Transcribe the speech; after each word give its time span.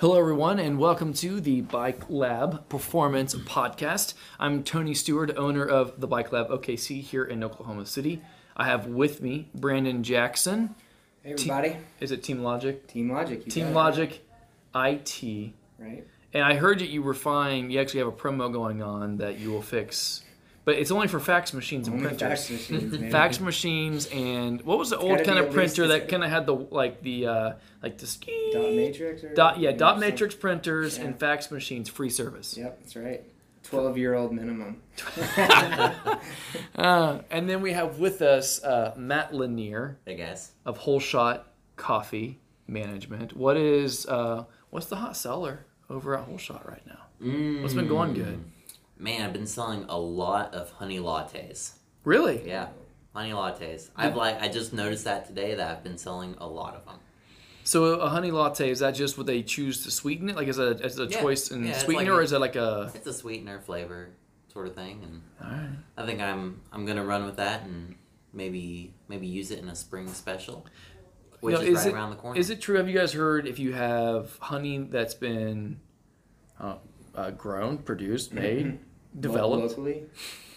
Hello, 0.00 0.18
everyone, 0.18 0.58
and 0.58 0.78
welcome 0.78 1.12
to 1.12 1.42
the 1.42 1.60
Bike 1.60 2.08
Lab 2.08 2.66
Performance 2.70 3.34
Podcast. 3.34 4.14
I'm 4.38 4.64
Tony 4.64 4.94
Stewart, 4.94 5.36
owner 5.36 5.62
of 5.62 6.00
the 6.00 6.06
Bike 6.06 6.32
Lab 6.32 6.48
OKC 6.48 7.02
here 7.02 7.22
in 7.24 7.44
Oklahoma 7.44 7.84
City. 7.84 8.22
I 8.56 8.64
have 8.64 8.86
with 8.86 9.20
me 9.20 9.50
Brandon 9.54 10.02
Jackson. 10.02 10.74
Hey 11.22 11.32
everybody, 11.32 11.76
Is 12.00 12.12
it 12.12 12.22
Team 12.22 12.42
Logic? 12.42 12.86
Team 12.86 13.12
Logic. 13.12 13.44
you 13.44 13.52
Team 13.52 13.74
Logic 13.74 14.24
IT. 14.74 15.52
right? 15.78 16.06
And 16.32 16.44
I 16.44 16.54
heard 16.54 16.78
that 16.78 16.88
you 16.88 17.02
were 17.02 17.12
fine. 17.12 17.70
you 17.70 17.78
actually 17.78 17.98
have 18.00 18.08
a 18.08 18.12
promo 18.12 18.50
going 18.50 18.82
on 18.82 19.18
that 19.18 19.38
you 19.38 19.50
will 19.50 19.60
fix, 19.60 20.22
but 20.70 20.78
it's 20.78 20.90
only 20.92 21.08
for 21.08 21.18
fax 21.18 21.52
machines 21.52 21.88
and 21.88 21.96
Only 21.96 22.08
printers. 22.16 22.28
fax 22.48 22.50
machines, 22.50 22.98
man. 23.00 23.10
fax 23.10 23.40
machines 23.40 24.06
and 24.12 24.62
what 24.62 24.78
was 24.78 24.90
the 24.90 24.98
old 24.98 25.10
gotta 25.10 25.24
kind 25.24 25.36
be 25.36 25.40
of 25.40 25.50
at 25.50 25.56
least 25.56 25.74
printer 25.76 25.88
that 25.88 26.02
this- 26.02 26.10
kind 26.10 26.22
of 26.24 26.30
had 26.30 26.46
the 26.46 26.54
like 26.54 27.02
the 27.02 27.26
uh 27.26 27.52
like 27.82 27.98
the 27.98 28.06
ski 28.06 28.50
Dot 28.52 28.72
matrix 28.72 29.24
or 29.24 29.34
dot 29.34 29.58
yeah 29.58 29.70
you 29.70 29.72
know, 29.72 29.78
dot 29.78 29.94
some- 29.94 30.00
matrix 30.00 30.34
printers 30.34 30.96
Yeah. 30.98 31.04
and 31.04 31.18
fax 31.18 31.50
machines 31.50 31.88
free 31.88 32.10
service 32.10 32.56
Yep, 32.56 32.78
that's 32.80 32.94
right. 32.96 33.24
Twelve 33.62 33.98
year 33.98 34.14
old 34.14 34.32
minimum. 34.32 34.80
uh, 36.76 37.18
and 37.30 37.48
then 37.48 37.60
we 37.60 37.72
have 37.72 37.98
with 37.98 38.22
us 38.22 38.62
uh, 38.64 38.94
matt 38.96 39.34
lanier 39.34 39.98
I 40.06 40.14
guess. 40.14 40.52
of 40.64 40.76
whole 40.78 41.00
shot 41.00 41.52
coffee 41.76 42.38
management 42.66 43.36
what 43.36 43.56
is 43.56 44.06
uh 44.06 44.44
what's 44.70 44.86
the 44.86 44.96
hot 44.96 45.16
seller 45.16 45.66
over 45.88 46.16
at 46.16 46.24
whole 46.24 46.38
shot 46.38 46.68
right 46.68 46.86
now 46.86 47.60
what's 47.62 47.74
been 47.74 47.88
going 47.88 48.14
good 48.14 48.38
Man, 49.00 49.22
I've 49.22 49.32
been 49.32 49.46
selling 49.46 49.86
a 49.88 49.98
lot 49.98 50.54
of 50.54 50.70
honey 50.72 50.98
lattes. 50.98 51.72
really 52.04 52.46
Yeah, 52.46 52.68
honey 53.14 53.30
lattes. 53.32 53.88
I've 53.96 54.14
like 54.14 54.40
I 54.42 54.48
just 54.48 54.72
noticed 54.72 55.04
that 55.04 55.26
today 55.26 55.54
that 55.54 55.70
I've 55.70 55.82
been 55.82 55.96
selling 55.98 56.34
a 56.38 56.46
lot 56.46 56.74
of 56.76 56.84
them. 56.84 56.96
so 57.64 57.84
a 58.00 58.08
honey 58.10 58.30
latte 58.30 58.70
is 58.70 58.80
that 58.80 58.92
just 58.94 59.16
what 59.16 59.26
they 59.26 59.42
choose 59.42 59.84
to 59.84 59.90
sweeten 59.90 60.28
it 60.28 60.36
like 60.36 60.48
is 60.48 60.58
a, 60.58 60.72
is 60.84 60.98
a 60.98 61.06
Yeah. 61.06 61.20
choice 61.20 61.50
in 61.50 61.64
Yeah, 61.64 61.70
it's 61.72 61.84
sweetener 61.84 62.10
like 62.12 62.18
or 62.18 62.20
a- 62.20 62.24
is 62.24 62.32
it 62.32 62.40
like 62.40 62.56
a 62.56 62.90
It's 62.94 63.06
a 63.06 63.12
sweetener 63.14 63.58
flavor 63.60 64.10
sort 64.52 64.66
of 64.66 64.74
thing, 64.74 65.00
and 65.04 65.22
all 65.42 65.50
right 65.56 65.70
I 65.96 66.04
think 66.06 66.20
I'm 66.20 66.60
I'm 66.72 66.84
gonna 66.84 67.04
run 67.04 67.24
with 67.24 67.36
that 67.36 67.62
and 67.64 67.94
maybe 68.34 68.92
maybe 69.08 69.26
use 69.26 69.50
it 69.50 69.58
in 69.60 69.68
a 69.68 69.74
spring 69.76 70.08
special, 70.12 70.66
which 71.40 71.54
You 71.58 71.58
know, 71.58 71.64
is, 71.72 71.76
right 71.78 71.86
it, 71.86 71.94
around 71.94 72.10
the 72.10 72.16
corner. 72.16 72.38
Is 72.38 72.50
it 72.50 72.60
true? 72.60 72.76
Have 72.76 72.88
you 72.88 72.98
guys 72.98 73.12
heard 73.14 73.46
if 73.46 73.58
you 73.58 73.72
have 73.72 74.36
honey 74.40 74.78
that's 74.78 75.14
been 75.14 75.80
uh, 76.60 76.76
uh, 77.14 77.30
grown, 77.30 77.78
produced, 77.78 78.32
made, 78.32 78.66
Lo- 78.66 78.78
developed, 79.18 79.68
locally. 79.68 80.04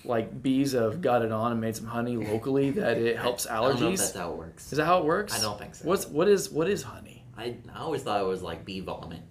like 0.06 0.42
bees 0.42 0.74
have 0.74 1.02
got 1.02 1.22
it 1.24 1.32
on 1.32 1.52
and 1.52 1.62
made 1.62 1.76
some 1.76 1.88
honey 1.88 2.18
locally, 2.18 2.72
that 2.80 2.98
it 2.98 3.18
helps 3.18 3.46
allergies. 3.46 3.52
I 3.52 3.70
don't 3.70 3.80
know 3.82 3.90
if 3.92 3.98
that's 4.00 4.16
how 4.16 4.32
it 4.32 4.38
works. 4.38 4.72
Is 4.72 4.78
that 4.78 4.86
how 4.86 5.00
it 5.00 5.06
works? 5.06 5.38
I 5.38 5.42
don't 5.42 5.58
think 5.60 5.76
so. 5.76 5.86
What's 5.88 6.08
what 6.08 6.28
is 6.28 6.50
what 6.50 6.70
is 6.70 6.84
honey? 6.84 7.24
I 7.38 7.56
I 7.74 7.80
always 7.80 8.04
thought 8.04 8.22
it 8.22 8.28
was 8.28 8.42
like 8.44 8.66
bee 8.66 8.80
vomit. 8.82 9.22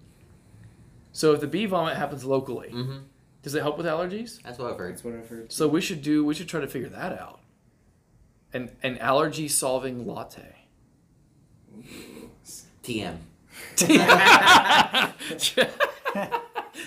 So 1.11 1.33
if 1.33 1.41
the 1.41 1.47
bee 1.47 1.65
vomit 1.67 1.95
happens 1.95 2.25
locally, 2.25 2.69
hmm 2.69 2.97
does 3.43 3.55
it 3.55 3.61
help 3.61 3.75
with 3.77 3.85
allergies? 3.85 4.41
That's 4.41 4.57
what 4.57 4.71
I've 4.71 4.77
heard. 4.77 4.93
That's 4.93 5.03
what 5.03 5.15
I've 5.15 5.27
heard. 5.27 5.51
So 5.51 5.67
we 5.67 5.81
should 5.81 6.01
do. 6.01 6.23
We 6.23 6.33
should 6.33 6.47
try 6.47 6.61
to 6.61 6.67
figure 6.67 6.87
that 6.89 7.19
out. 7.19 7.41
An 8.53 8.71
an 8.81 8.97
allergy 8.99 9.47
solving 9.49 10.05
latte. 10.07 10.55
TM. 12.83 13.17
TM 13.75 15.11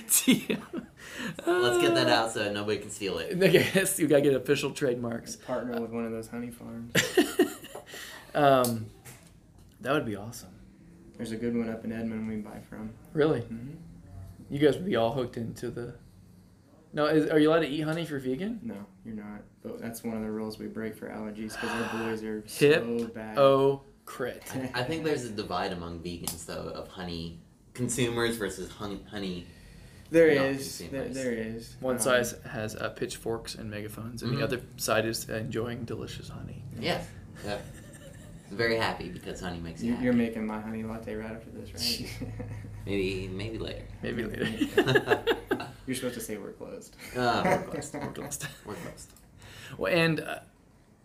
TM. 0.08 0.86
Let's 1.46 1.78
get 1.78 1.94
that 1.94 2.08
out 2.08 2.32
so 2.32 2.52
nobody 2.52 2.78
can 2.78 2.90
steal 2.90 3.18
it. 3.18 3.32
I 3.42 3.48
guess 3.48 3.98
you 3.98 4.06
gotta 4.06 4.22
get 4.22 4.34
official 4.34 4.70
trademarks. 4.70 5.36
Partner 5.36 5.80
with 5.80 5.90
one 5.90 6.04
of 6.04 6.12
those 6.12 6.28
honey 6.28 6.50
farms. 6.50 6.92
Um, 8.34 8.86
that 9.80 9.92
would 9.92 10.04
be 10.04 10.14
awesome. 10.16 10.50
There's 11.16 11.32
a 11.32 11.36
good 11.36 11.56
one 11.56 11.70
up 11.70 11.84
in 11.86 11.92
Edmond 11.92 12.28
we 12.28 12.36
buy 12.36 12.60
from. 12.68 12.90
Really, 13.14 13.40
Mhm. 13.40 13.76
you 14.50 14.58
guys 14.58 14.76
would 14.76 14.84
be 14.84 14.96
all 14.96 15.12
hooked 15.14 15.38
into 15.38 15.70
the. 15.70 15.94
No, 16.92 17.06
is, 17.06 17.30
are 17.30 17.38
you 17.38 17.48
allowed 17.50 17.60
to 17.60 17.68
eat 17.68 17.80
honey 17.80 18.02
if 18.02 18.10
you're 18.10 18.20
vegan? 18.20 18.60
No, 18.62 18.74
you're 19.06 19.14
not. 19.14 19.42
But 19.62 19.80
that's 19.80 20.04
one 20.04 20.16
of 20.16 20.22
the 20.22 20.30
rules 20.30 20.58
we 20.58 20.66
break 20.66 20.94
for 20.96 21.08
allergies 21.08 21.52
because 21.58 21.70
our 21.70 21.98
boys 22.10 22.22
are 22.24 22.42
Hip, 22.46 22.84
so 22.84 23.06
bad. 23.08 23.38
Oh, 23.38 23.82
crit. 24.04 24.42
I 24.74 24.82
think 24.82 25.04
there's 25.04 25.24
a 25.24 25.30
divide 25.30 25.72
among 25.72 26.00
vegans 26.00 26.44
though 26.44 26.70
of 26.74 26.88
honey 26.88 27.40
consumers 27.72 28.36
versus 28.36 28.70
honey. 28.70 29.00
honey. 29.10 29.46
There 30.10 30.34
not 30.34 30.46
is. 30.46 30.78
There, 30.78 30.88
consumers. 31.04 31.14
there 31.16 31.32
is. 31.32 31.76
One 31.80 31.96
Um, 31.96 32.00
side 32.00 32.26
has 32.50 32.76
uh, 32.76 32.90
pitchforks 32.90 33.54
and 33.54 33.70
megaphones, 33.70 34.22
and 34.22 34.32
Mhm. 34.32 34.38
the 34.38 34.44
other 34.44 34.60
side 34.76 35.06
is 35.06 35.28
enjoying 35.28 35.84
delicious 35.84 36.28
honey. 36.28 36.62
Yeah. 36.80 37.02
yeah. 37.44 37.58
Very 38.50 38.76
happy 38.76 39.08
because 39.08 39.40
honey 39.40 39.58
makes 39.58 39.80
you 39.82 39.86
You, 39.88 39.92
happy. 39.94 40.04
you're 40.04 40.12
making 40.14 40.46
my 40.46 40.60
honey 40.60 40.84
latte 40.84 41.14
right 41.16 41.32
after 41.32 41.50
this, 41.50 41.72
right? 41.74 42.30
maybe 42.86 43.28
maybe 43.28 43.58
later. 43.58 43.82
Maybe 44.02 44.24
later. 44.24 44.46
you're 45.86 45.96
supposed 45.96 46.14
to 46.14 46.20
say 46.20 46.36
we're 46.36 46.52
closed. 46.52 46.94
Ah, 47.16 47.42
we're 47.44 47.62
closed. 47.72 47.94
We're 47.94 48.12
closed. 48.12 48.46
We're 48.64 48.74
close. 48.74 49.08
well, 49.76 49.92
and 49.92 50.20
uh, 50.20 50.38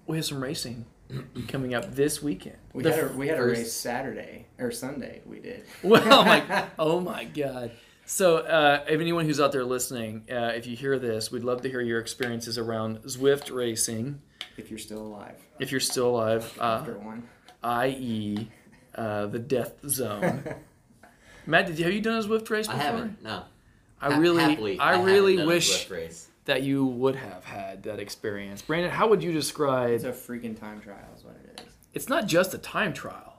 we 0.05 0.17
have 0.17 0.25
some 0.25 0.41
racing 0.43 0.85
coming 1.47 1.73
up 1.73 1.95
this 1.95 2.21
weekend. 2.21 2.57
We 2.73 2.83
The 2.83 2.91
had 2.91 2.99
a 2.99 3.05
f- 3.09 3.15
we 3.15 3.27
had 3.27 3.39
a 3.39 3.43
race 3.43 3.73
Saturday 3.73 4.45
or 4.59 4.69
Sunday. 4.71 5.21
We 5.25 5.39
did. 5.39 5.63
well, 5.83 6.23
my, 6.23 6.65
oh 6.77 6.99
my 6.99 7.23
god. 7.25 7.71
So, 8.05 8.37
uh, 8.37 8.83
if 8.89 8.99
anyone 8.99 9.25
who's 9.25 9.39
out 9.39 9.51
there 9.51 9.63
listening, 9.63 10.25
uh, 10.29 10.51
if 10.55 10.67
you 10.67 10.75
hear 10.75 10.99
this, 10.99 11.31
we'd 11.31 11.43
love 11.43 11.61
to 11.61 11.69
hear 11.69 11.81
your 11.81 11.99
experiences 11.99 12.57
around 12.57 12.97
Zwift 13.03 13.53
racing. 13.55 14.21
if 14.57 14.69
you're 14.69 14.79
still 14.79 15.01
alive 15.01 15.35
If 15.59 15.71
you're 15.71 15.79
still 15.79 16.09
alive, 16.09 16.57
uh, 16.59 16.63
after 16.81 16.97
one. 16.97 17.23
i.e., 17.63 18.49
uh, 18.95 19.27
the 19.27 19.39
death 19.39 19.75
zone. 19.87 20.43
Matt, 21.45 21.67
did 21.67 21.79
you 21.79 21.85
have 21.85 21.93
you 21.93 22.01
done 22.01 22.19
a 22.19 22.23
Zwift 22.27 22.49
race 22.49 22.67
I 22.67 22.73
before? 22.73 22.85
haven't. 22.91 23.23
No. 23.23 23.43
I 24.01 24.17
really, 24.17 24.41
happily, 24.43 24.79
I 24.79 24.91
haven't 24.93 25.05
really 25.05 25.45
wish 25.45 25.89
race. 25.89 26.27
that 26.45 26.63
you 26.63 26.85
would 26.85 27.15
have 27.15 27.45
had 27.45 27.83
that 27.83 27.99
experience. 27.99 28.61
Brandon, 28.61 28.91
how 28.91 29.07
would 29.07 29.23
you 29.23 29.31
describe? 29.31 29.91
It's 29.91 30.03
a 30.03 30.11
freaking 30.11 30.59
time 30.59 30.81
trial, 30.81 30.97
is 31.15 31.23
what 31.23 31.35
it 31.35 31.61
is. 31.61 31.73
It's 31.93 32.09
not 32.09 32.25
just 32.27 32.53
a 32.53 32.57
time 32.57 32.93
trial. 32.93 33.30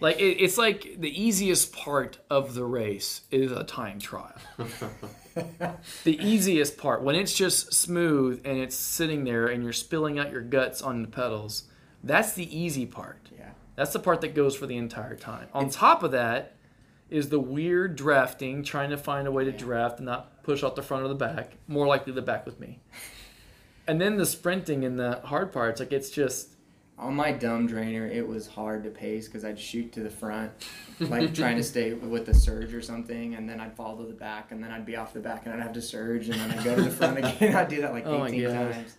Like 0.00 0.18
it, 0.18 0.42
it's 0.42 0.58
like 0.58 0.96
the 0.98 1.22
easiest 1.22 1.72
part 1.72 2.18
of 2.28 2.54
the 2.54 2.64
race 2.64 3.22
is 3.30 3.52
a 3.52 3.64
time 3.64 3.98
trial. 3.98 4.34
the 6.04 6.18
easiest 6.20 6.78
part 6.78 7.02
when 7.02 7.14
it's 7.14 7.34
just 7.34 7.72
smooth 7.72 8.40
and 8.44 8.58
it's 8.58 8.76
sitting 8.76 9.24
there 9.24 9.46
and 9.46 9.62
you're 9.62 9.72
spilling 9.72 10.18
out 10.18 10.30
your 10.30 10.42
guts 10.42 10.82
on 10.82 11.02
the 11.02 11.08
pedals. 11.08 11.64
That's 12.02 12.32
the 12.32 12.56
easy 12.56 12.86
part. 12.86 13.28
Yeah. 13.36 13.50
That's 13.76 13.92
the 13.92 13.98
part 13.98 14.20
that 14.22 14.34
goes 14.34 14.56
for 14.56 14.66
the 14.66 14.76
entire 14.76 15.16
time. 15.16 15.48
On 15.52 15.68
top 15.70 16.02
of 16.02 16.12
that 16.12 16.56
is 17.10 17.28
the 17.28 17.40
weird 17.40 17.96
drafting, 17.96 18.62
trying 18.62 18.90
to 18.90 18.96
find 18.96 19.26
a 19.26 19.32
way 19.32 19.44
to 19.44 19.52
draft 19.52 19.98
and 19.98 20.06
not 20.06 20.42
push 20.42 20.62
out 20.62 20.76
the 20.76 20.82
front 20.82 21.04
or 21.04 21.08
the 21.08 21.14
back. 21.14 21.52
More 21.66 21.86
likely 21.86 22.12
the 22.12 22.22
back 22.22 22.46
with 22.46 22.60
me. 22.60 22.80
And 23.86 24.00
then 24.00 24.18
the 24.18 24.26
sprinting 24.26 24.84
and 24.84 25.00
the 25.00 25.20
hard 25.24 25.52
parts, 25.52 25.80
like 25.80 25.90
it's 25.90 26.10
just 26.10 26.50
On 27.00 27.14
my 27.16 27.32
dumb 27.32 27.66
trainer, 27.66 28.06
it 28.06 28.26
was 28.26 28.46
hard 28.46 28.84
to 28.84 28.90
pace 28.90 29.26
because 29.26 29.44
I'd 29.44 29.58
shoot 29.58 29.90
to 29.94 30.00
the 30.00 30.10
front, 30.10 30.52
like 31.00 31.34
trying 31.42 31.56
to 31.56 31.62
stay 31.62 31.94
with 31.94 32.26
the 32.26 32.34
surge 32.34 32.74
or 32.74 32.82
something, 32.82 33.34
and 33.34 33.48
then 33.48 33.58
I'd 33.58 33.74
fall 33.74 33.96
to 33.96 34.04
the 34.04 34.12
back, 34.12 34.52
and 34.52 34.62
then 34.62 34.70
I'd 34.70 34.84
be 34.84 34.96
off 34.96 35.14
the 35.14 35.20
back, 35.20 35.46
and 35.46 35.54
I'd 35.54 35.60
have 35.62 35.72
to 35.72 35.80
surge, 35.82 36.28
and 36.28 36.38
then 36.38 36.50
I'd 36.50 36.62
go 36.64 36.76
to 36.76 36.82
the 36.82 36.90
front 36.90 37.18
again. 37.24 37.56
I'd 37.56 37.68
do 37.68 37.80
that 37.80 37.92
like 37.92 38.06
Oh 38.06 38.26
18 38.26 38.42
God. 38.42 38.72
times. 38.74 38.96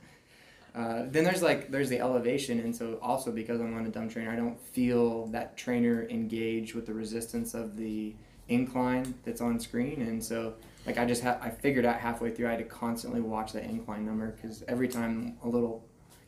Uh, 0.73 1.03
then 1.11 1.23
there's 1.23 1.41
like 1.43 1.69
there's 1.69 1.89
the 1.89 1.99
elevation, 1.99 2.59
and 2.59 2.75
so 2.75 2.97
also 3.03 3.31
because 3.31 3.61
I'm 3.61 3.75
on 3.77 3.85
a 3.85 3.89
dumb 3.89 4.09
trainer, 4.09 4.31
I 4.31 4.35
don't 4.35 4.59
feel 4.59 5.27
that 5.27 5.55
trainer 5.55 6.07
engage 6.09 6.73
with 6.73 6.87
the 6.87 6.93
resistance 6.93 7.53
of 7.53 7.77
the 7.77 8.15
incline 8.47 9.13
that's 9.23 9.41
on 9.41 9.59
screen, 9.59 10.01
and 10.01 10.23
so 10.23 10.53
like 10.87 10.97
I 10.97 11.05
just 11.05 11.21
ha- 11.23 11.37
I 11.41 11.49
figured 11.51 11.85
out 11.85 11.99
halfway 11.99 12.31
through 12.31 12.47
I 12.47 12.51
had 12.51 12.59
to 12.59 12.65
constantly 12.65 13.21
watch 13.21 13.51
that 13.53 13.63
incline 13.65 14.05
number 14.05 14.31
because 14.31 14.63
every 14.67 14.87
time 14.87 15.37
a 15.43 15.47
little 15.47 15.83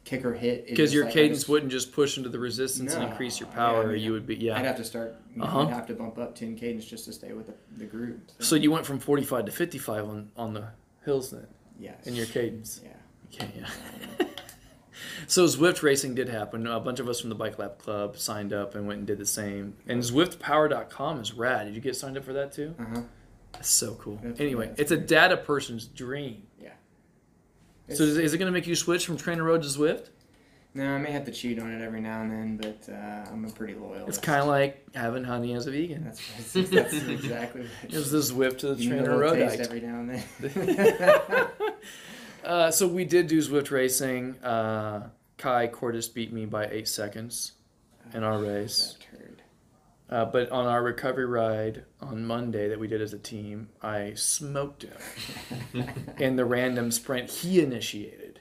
kicker 0.05 0.33
hit, 0.33 0.67
because 0.67 0.93
your 0.93 1.05
like, 1.05 1.13
cadence 1.13 1.39
just- 1.39 1.49
wouldn't 1.49 1.71
just 1.71 1.91
push 1.91 2.17
into 2.17 2.29
the 2.29 2.39
resistance 2.39 2.93
and 2.93 3.03
increase 3.03 3.39
your 3.39 3.49
yeah, 3.49 3.55
power. 3.55 3.83
I 3.83 3.93
mean, 3.93 4.01
you 4.01 4.11
would 4.11 4.27
be 4.27 4.35
yeah. 4.35 4.57
I'd 4.57 4.65
have 4.65 4.77
to 4.77 4.83
start. 4.83 5.15
Uh-huh. 5.39 5.61
I'd 5.61 5.69
have 5.69 5.87
to 5.87 5.93
bump 5.93 6.17
up 6.17 6.35
ten 6.35 6.55
cadence 6.55 6.85
just 6.85 7.05
to 7.05 7.13
stay 7.13 7.33
with 7.33 7.47
the, 7.47 7.53
the 7.77 7.85
group. 7.85 8.31
So 8.39 8.55
you 8.55 8.71
went 8.71 8.85
from 8.85 8.99
45 8.99 9.45
to 9.45 9.51
55 9.51 10.05
on 10.05 10.31
on 10.37 10.53
the 10.53 10.67
hills 11.05 11.31
then 11.31 11.47
yes. 11.79 12.05
in 12.05 12.15
your 12.15 12.25
cadence. 12.25 12.81
Yeah. 12.83 12.89
Can't, 13.31 13.51
yeah. 13.55 14.27
so 15.27 15.45
Zwift 15.45 15.81
racing 15.81 16.15
did 16.15 16.29
happen. 16.29 16.67
A 16.67 16.79
bunch 16.79 16.99
of 16.99 17.09
us 17.09 17.19
from 17.19 17.29
the 17.29 17.35
Bike 17.35 17.57
Lab 17.57 17.79
Club 17.79 18.17
signed 18.17 18.53
up 18.53 18.75
and 18.75 18.87
went 18.87 18.99
and 18.99 19.07
did 19.07 19.17
the 19.17 19.25
same. 19.25 19.75
And 19.87 20.01
ZwiftPower.com 20.01 21.19
is 21.19 21.33
rad. 21.33 21.65
Did 21.65 21.75
you 21.75 21.81
get 21.81 21.95
signed 21.95 22.17
up 22.17 22.25
for 22.25 22.33
that 22.33 22.51
too? 22.51 22.75
Uh 22.79 22.83
huh. 22.93 23.01
That's 23.53 23.69
so 23.69 23.95
cool. 23.95 24.17
That's- 24.17 24.39
anyway, 24.39 24.73
it's 24.77 24.91
a 24.91 24.97
data 24.97 25.37
person's 25.37 25.85
dream. 25.85 26.43
It's, 27.87 27.97
so 27.97 28.03
is, 28.05 28.17
is 28.17 28.33
it 28.33 28.37
going 28.37 28.51
to 28.51 28.57
make 28.57 28.67
you 28.67 28.75
switch 28.75 29.05
from 29.05 29.17
Trainer 29.17 29.43
Road 29.43 29.61
to 29.63 29.67
Zwift? 29.67 30.09
no, 30.75 30.95
I 30.95 30.97
may 30.97 31.11
have 31.11 31.25
to 31.25 31.31
cheat 31.31 31.59
on 31.59 31.71
it 31.71 31.83
every 31.83 32.01
now 32.01 32.21
and 32.21 32.31
then, 32.31 32.57
but 32.57 32.91
uh, 32.91 33.29
I'm 33.31 33.45
a 33.45 33.49
pretty 33.49 33.75
loyal. 33.75 34.07
It's 34.07 34.17
kind 34.17 34.41
of 34.41 34.47
like 34.47 34.83
having 34.95 35.23
honey 35.23 35.53
as 35.53 35.67
a 35.67 35.71
vegan. 35.71 36.05
That's, 36.05 36.53
that's, 36.53 36.69
that's 36.69 36.93
exactly 36.93 37.61
what 37.81 37.93
It's 37.93 38.09
Zwift 38.09 38.57
to 38.59 38.73
the 38.73 38.83
You 38.83 38.89
Trainer 38.89 39.17
Road. 39.17 39.35
taste 39.35 39.59
every 39.59 39.81
now 39.81 39.99
and 39.99 40.23
then. 40.39 41.47
Uh, 42.43 42.69
so 42.69 42.85
we 42.85 43.05
did 43.05 43.27
do 43.27 43.37
Zwift 43.37 43.71
racing. 43.71 44.35
Uh, 44.43 45.07
Kai 45.37 45.67
Cordis 45.67 46.09
beat 46.09 46.33
me 46.33 46.45
by 46.45 46.65
eight 46.67 46.89
seconds 46.89 47.53
in 48.13 48.21
our 48.23 48.37
race. 48.37 48.97
That 50.13 50.25
turd. 50.25 50.27
Uh, 50.27 50.31
but 50.31 50.51
on 50.51 50.65
our 50.67 50.83
recovery 50.83 51.25
ride 51.25 51.83
on 52.01 52.25
Monday 52.25 52.69
that 52.69 52.79
we 52.79 52.87
did 52.87 53.01
as 53.01 53.13
a 53.13 53.19
team, 53.19 53.69
I 53.81 54.13
smoked 54.15 54.83
him 54.83 55.85
in 56.19 56.35
the 56.35 56.45
random 56.45 56.91
sprint 56.91 57.29
he 57.29 57.59
initiated. 57.61 58.39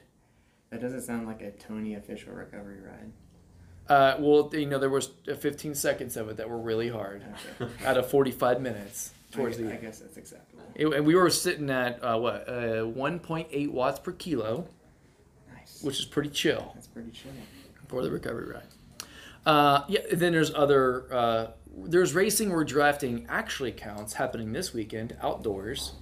That 0.69 0.81
doesn't 0.81 1.01
sound 1.01 1.27
like 1.27 1.41
a 1.41 1.51
Tony 1.51 1.95
official 1.95 2.33
recovery 2.33 2.79
ride. 2.81 3.11
Uh, 3.89 4.15
well, 4.19 4.49
you 4.53 4.65
know, 4.65 4.79
there 4.79 4.89
was 4.89 5.09
uh, 5.31 5.35
15 5.35 5.75
seconds 5.75 6.15
of 6.17 6.29
it 6.29 6.37
that 6.37 6.49
were 6.49 6.57
really 6.57 6.89
hard 6.89 7.23
Okay. 7.61 7.71
out 7.85 7.97
of 7.97 8.09
45 8.09 8.61
minutes 8.61 9.11
towards 9.31 9.59
I, 9.59 9.63
the 9.63 9.69
I 9.69 9.71
end. 9.73 9.81
guess 9.81 9.99
that's 9.99 10.15
acceptable. 10.17 10.63
It, 10.75 10.87
and 10.87 11.05
we 11.05 11.15
were 11.15 11.29
sitting 11.29 11.69
at 11.69 12.01
uh, 12.03 12.17
what 12.17 12.47
uh, 12.47 12.85
1.8 12.85 13.69
watts 13.71 13.99
per 13.99 14.13
kilo, 14.13 14.65
Nice. 15.53 15.83
which 15.83 15.99
is 15.99 16.05
pretty 16.05 16.29
chill 16.29 16.71
That's 16.75 16.87
pretty 16.87 17.11
chill. 17.11 17.31
for 17.89 18.01
the 18.03 18.09
recovery 18.09 18.53
ride. 18.53 18.63
Uh, 19.45 19.83
yeah, 19.87 19.99
then 20.11 20.31
there's 20.33 20.53
other 20.53 21.13
uh, 21.13 21.47
there's 21.85 22.13
racing 22.13 22.51
where 22.51 22.63
drafting 22.63 23.25
actually 23.29 23.71
counts 23.71 24.13
happening 24.13 24.53
this 24.53 24.73
weekend 24.73 25.15
outdoors, 25.21 25.93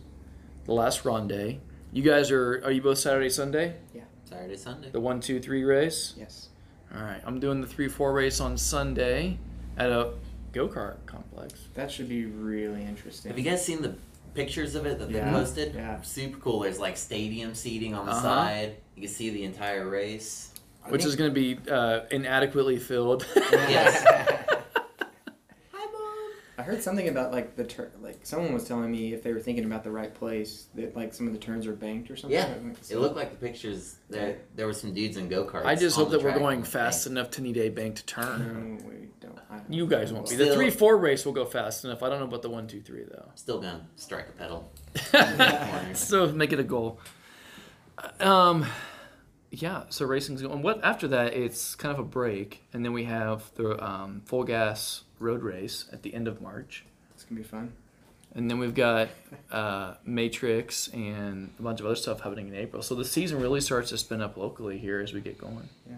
the 0.66 0.74
last 0.74 1.06
ronde. 1.06 1.60
You 1.94 2.04
guys 2.04 2.30
are 2.32 2.62
are 2.64 2.72
you 2.72 2.82
both 2.82 2.98
Saturday 3.00 3.30
Sunday 3.30 3.76
Yeah, 3.94 4.04
Saturday, 4.26 4.58
Sunday. 4.58 4.90
the 4.92 5.00
one 5.00 5.20
two 5.20 5.40
three 5.40 5.64
race? 5.64 6.14
Yes. 6.18 6.50
All 6.96 7.02
right, 7.04 7.22
I'm 7.26 7.40
doing 7.40 7.62
the 7.62 7.68
three 7.68 7.88
four 7.88 8.14
race 8.14 8.40
on 8.40 8.58
Sunday 8.58 9.38
at 9.78 9.90
a 9.92 10.14
go 10.52 10.68
kart 10.68 10.98
complex. 11.06 11.68
That 11.74 11.90
should 11.90 12.10
be 12.10 12.26
really 12.26 12.84
interesting. 12.84 13.30
Have 13.32 13.40
you 13.40 13.46
guys 13.50 13.66
seen 13.66 13.82
the 13.82 13.96
pictures 14.34 14.76
of 14.76 14.86
it 14.86 15.00
that 15.00 15.10
Yeah, 15.10 15.26
they 15.26 15.32
posted? 15.32 15.74
yeah. 15.74 16.00
Super 16.02 16.38
cool. 16.38 16.60
There's 16.60 16.80
like 16.80 16.96
stadium 16.98 17.56
seating 17.56 17.94
on 17.96 18.06
the 18.06 18.12
Uh-huh. 18.12 18.22
side. 18.22 18.76
You 18.96 19.04
can 19.04 19.12
see 19.12 19.30
the 19.30 19.44
entire 19.46 19.90
race. 19.90 20.51
I 20.84 20.90
which 20.90 21.02
think- 21.02 21.10
is 21.10 21.16
going 21.16 21.34
to 21.34 21.34
be 21.34 21.58
uh, 21.72 22.02
inadequately 22.12 22.78
filled. 22.80 23.26
Yes. 23.36 24.04
Hi, 25.74 25.86
Mom. 25.92 26.32
I 26.58 26.64
heard 26.64 26.82
something 26.82 27.08
about 27.08 27.32
like 27.32 27.56
the 27.56 27.64
turn. 27.64 27.92
like 28.02 28.20
someone 28.26 28.54
was 28.54 28.66
telling 28.68 28.92
me 28.92 29.14
if 29.14 29.24
they 29.24 29.32
were 29.34 29.40
thinking 29.40 29.66
about 29.66 29.84
the 29.84 29.92
right 29.92 30.14
place 30.14 30.66
that 30.76 30.96
like 30.96 31.14
some 31.14 31.28
of 31.28 31.34
the 31.34 31.40
turns 31.40 31.68
are 31.68 31.74
banked 31.74 32.10
or 32.12 32.16
something. 32.16 32.38
Yeah. 32.38 32.46
I 32.54 32.94
It 32.94 32.98
looked 33.00 33.16
like 33.16 33.32
the 33.32 33.38
pictures. 33.38 33.96
There, 34.10 34.38
there 34.56 34.66
were 34.66 34.74
some 34.74 34.94
dudes 34.94 35.18
in 35.18 35.30
go 35.30 35.46
karts. 35.46 35.66
I 35.66 35.76
just 35.76 35.96
hope 35.96 36.10
that 36.12 36.22
we're 36.24 36.38
going 36.38 36.64
fast 36.64 37.08
enough 37.08 37.32
to 37.32 37.42
need 37.42 37.58
a 37.58 37.70
bank 37.70 37.96
to 37.98 38.06
turn. 38.06 38.78
No, 38.80 38.88
we 38.90 39.08
don't. 39.20 39.40
I 39.50 39.58
don't 39.58 39.72
You 39.74 39.86
guys 39.88 40.12
won't 40.12 40.30
be. 40.30 40.36
The 40.36 40.46
Still- 40.46 40.56
three 40.56 40.70
four 40.72 40.98
race 40.98 41.26
will 41.26 41.34
go 41.34 41.46
fast 41.46 41.86
enough. 41.86 42.02
I 42.04 42.10
don't 42.10 42.20
know 42.20 42.26
about 42.26 42.42
the 42.42 42.50
one 42.50 42.68
two 42.68 42.82
three 42.82 43.04
though. 43.10 43.30
Still 43.36 43.60
gonna 43.62 43.86
strike 43.96 44.28
a 44.30 44.32
pedal. 44.34 44.72
so 45.96 46.28
make 46.32 46.52
it 46.54 46.60
a 46.60 46.64
goal. 46.64 47.00
Um, 48.20 48.66
yeah. 49.52 49.84
So 49.90 50.06
racing's 50.06 50.42
going. 50.42 50.62
What 50.62 50.84
after 50.84 51.08
that? 51.10 51.34
It's 51.34 51.76
kind 51.76 51.94
of 51.94 52.00
a 52.00 52.04
break, 52.08 52.64
and 52.74 52.84
then 52.84 52.94
we 52.94 53.04
have 53.06 53.52
the 53.56 53.84
um, 53.84 54.22
full 54.26 54.44
gas 54.44 55.04
road 55.20 55.44
race 55.44 55.86
at 55.92 56.02
the 56.04 56.14
end 56.16 56.28
of 56.28 56.42
March, 56.42 56.84
It's 57.14 57.24
gonna 57.26 57.40
be 57.42 57.46
fun. 57.48 57.74
and 58.34 58.50
then 58.50 58.58
we've 58.58 58.74
got 58.74 59.10
uh, 59.52 59.94
Matrix 60.04 60.88
and 60.88 61.54
a 61.60 61.62
bunch 61.62 61.80
of 61.80 61.86
other 61.86 61.96
stuff 61.96 62.22
happening 62.22 62.48
in 62.48 62.56
April. 62.56 62.82
So 62.82 62.96
the 62.96 63.06
season 63.06 63.40
really 63.40 63.62
starts 63.62 63.90
to 63.90 63.98
spin 64.00 64.20
up 64.22 64.36
locally 64.38 64.80
here 64.80 65.00
as 65.00 65.14
we 65.14 65.22
get 65.22 65.38
going. 65.38 65.70
Yeah. 65.88 65.98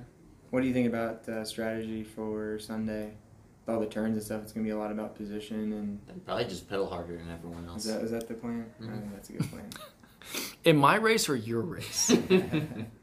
What 0.50 0.62
do 0.62 0.68
you 0.68 0.74
think 0.74 0.88
about 0.88 1.28
uh, 1.30 1.46
strategy 1.46 2.04
for 2.04 2.60
Sunday? 2.60 3.14
With 3.66 3.74
all 3.76 3.80
the 3.80 3.88
turns 3.88 4.18
and 4.18 4.24
stuff, 4.26 4.42
it's 4.44 4.52
gonna 4.52 4.66
be 4.66 4.72
a 4.72 4.78
lot 4.78 4.92
about 4.92 5.16
position 5.16 5.72
and 5.72 6.00
Then 6.06 6.20
probably 6.26 6.44
just 6.46 6.68
pedal 6.70 6.90
harder 6.90 7.16
than 7.16 7.32
everyone 7.32 7.66
else. 7.66 7.86
is 7.86 7.94
that 7.94 8.02
is 8.04 8.12
that 8.12 8.28
the 8.28 8.34
plan? 8.34 8.66
I 8.80 8.84
Mhm. 8.84 9.00
think 9.00 9.14
that's 9.14 9.30
a 9.30 9.34
good 9.34 9.50
plan. 9.50 9.70
In 10.66 10.76
my 10.78 10.96
race 10.98 11.30
or 11.30 11.36
your 11.38 11.62
race? 11.62 12.12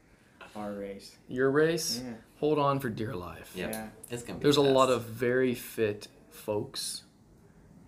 Our 0.55 0.73
race. 0.73 1.15
your 1.27 1.49
race. 1.51 2.01
Yeah. 2.03 2.13
Hold 2.39 2.59
on 2.59 2.79
for 2.79 2.89
dear 2.89 3.15
life. 3.15 3.51
Yep. 3.55 3.71
Yeah. 3.71 3.87
It's 4.09 4.23
gonna 4.23 4.39
be. 4.39 4.43
There's 4.43 4.57
a 4.57 4.61
lot 4.61 4.89
of 4.89 5.03
very 5.03 5.53
fit 5.55 6.07
folks 6.29 7.03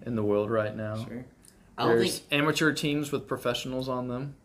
in 0.06 0.16
the 0.16 0.24
world 0.24 0.50
right 0.50 0.76
now. 0.76 0.96
Sure. 1.06 1.26
I 1.78 1.86
don't 1.88 1.98
There's 1.98 2.20
think. 2.20 2.42
amateur 2.42 2.72
teams 2.72 3.12
with 3.12 3.28
professionals 3.28 3.90
on 3.90 4.08
them. 4.08 4.36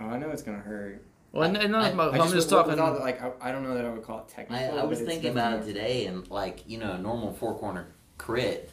Oh, 0.00 0.06
I 0.06 0.18
know 0.18 0.30
it's 0.30 0.42
gonna 0.42 0.58
hurt. 0.58 1.02
Well, 1.32 1.44
and, 1.44 1.56
and 1.56 1.72
not 1.72 1.84
I- 1.84 1.88
about, 1.90 2.14
I 2.14 2.18
I'm 2.18 2.24
just 2.30 2.34
with- 2.34 2.48
talking. 2.50 2.70
with 2.72 2.80
all 2.80 2.94
the- 2.94 3.00
like 3.00 3.22
I, 3.22 3.32
I 3.40 3.52
don't 3.52 3.62
know 3.62 3.74
that 3.74 3.84
I 3.84 3.90
would 3.90 4.02
call 4.02 4.18
it 4.20 4.28
technical. 4.28 4.78
I 4.78 4.84
was 4.84 5.00
thinking 5.00 5.30
about 5.30 5.54
it 5.60 5.64
today, 5.66 6.06
and 6.06 6.28
like 6.30 6.64
you 6.66 6.78
know, 6.78 6.92
a 6.92 6.98
normal 6.98 7.32
four 7.32 7.54
corner 7.58 7.88
crit. 8.18 8.70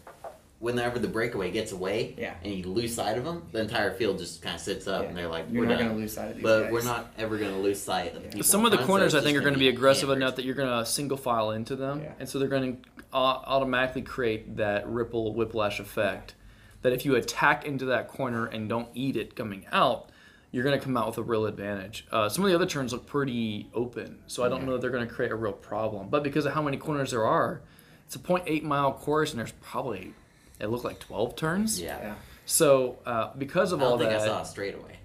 Whenever 0.60 1.00
the 1.00 1.08
breakaway 1.08 1.52
gets 1.52 1.72
away 1.72 2.14
Yeah. 2.18 2.34
and 2.44 2.54
you 2.54 2.66
lose 2.66 2.94
sight 2.94 3.18
of 3.18 3.24
them, 3.24 3.44
the 3.54 3.62
entire 3.62 3.94
field 3.94 4.18
just 4.18 4.42
kind 4.42 4.56
of 4.56 4.62
sits 4.62 4.88
up, 4.88 5.04
Yeah. 5.04 5.08
and 5.10 5.18
they're 5.18 5.30
like, 5.30 5.46
You're 5.50 5.62
"We're 5.64 5.70
not 5.70 5.80
gonna 5.80 5.96
lose 5.96 6.14
sight 6.14 6.32
of 6.32 6.36
these 6.36 6.44
but 6.44 6.64
guys. 6.64 6.72
we're 6.74 6.84
not 6.84 7.14
ever 7.18 7.38
going 7.38 7.52
to 7.54 7.60
lose 7.60 7.82
sight 7.82 8.08
of 8.14 8.16
the 8.16 8.20
Yeah. 8.28 8.34
people. 8.34 8.44
Some 8.44 8.66
of 8.66 8.72
the 8.72 8.78
front, 8.78 8.88
so 8.88 8.92
corners, 8.92 9.16
I 9.16 9.22
think, 9.22 9.38
are 9.38 9.42
going 9.42 9.54
to 9.54 9.60
be 9.60 9.70
aggressive 9.70 10.10
hammered. 10.10 10.22
enough 10.24 10.36
that 10.36 10.44
you're 10.44 10.56
going 10.56 10.68
to 10.70 10.86
single 10.86 11.16
file 11.18 11.52
into 11.52 11.78
them, 11.78 12.02
Yeah. 12.02 12.12
and 12.20 12.28
so 12.28 12.40
they're 12.40 12.50
going 12.50 12.82
to 12.82 12.90
automatically 13.14 14.02
create 14.02 14.58
that 14.58 14.88
ripple 14.88 15.34
whiplash 15.34 15.80
effect. 15.80 16.36
That 16.82 16.92
if 16.94 17.06
you 17.06 17.16
attack 17.16 17.66
into 17.66 17.86
that 17.86 18.08
corner 18.10 18.46
and 18.46 18.68
don't 18.70 18.90
eat 18.94 19.16
it 19.16 19.36
coming 19.36 19.66
out, 19.72 20.10
you're 20.52 20.64
going 20.64 20.78
to 20.78 20.84
come 20.84 20.98
out 20.98 21.08
with 21.08 21.18
a 21.18 21.24
real 21.24 21.46
advantage. 21.46 22.06
Uh, 22.12 22.28
some 22.28 22.44
of 22.44 22.50
the 22.50 22.56
other 22.56 22.66
turns 22.66 22.92
look 22.92 23.06
pretty 23.06 23.70
open, 23.74 24.20
so 24.28 24.44
I 24.44 24.50
don't 24.50 24.66
know 24.66 24.74
that 24.74 24.82
they're 24.82 24.90
going 24.90 25.08
to 25.08 25.14
create 25.14 25.32
a 25.32 25.36
real 25.36 25.54
problem. 25.54 26.10
But 26.10 26.24
because 26.24 26.46
of 26.46 26.54
how 26.54 26.62
many 26.62 26.76
corners 26.78 27.12
there 27.12 27.26
are, 27.26 27.62
it's 28.06 28.16
a 28.16 28.20
0.8 28.20 28.64
mile 28.64 28.92
course, 28.94 29.32
and 29.32 29.40
there's 29.40 29.54
probably 29.62 30.14
it 30.60 30.68
looked 30.68 30.84
like 30.86 31.00
12 31.00 31.36
turns. 31.36 31.82
Yeah. 31.82 31.98
Yeah. 32.02 32.16
So 32.46 32.98
uh, 33.06 33.32
because 33.38 33.72
I 33.72 33.76
of 33.76 33.80
don't 33.82 33.92
all 33.92 33.98
think 33.98 34.10
that, 34.10 34.22
I 34.22 34.26
saw 34.26 34.42
a 34.42 34.46
straightaway. 34.46 34.98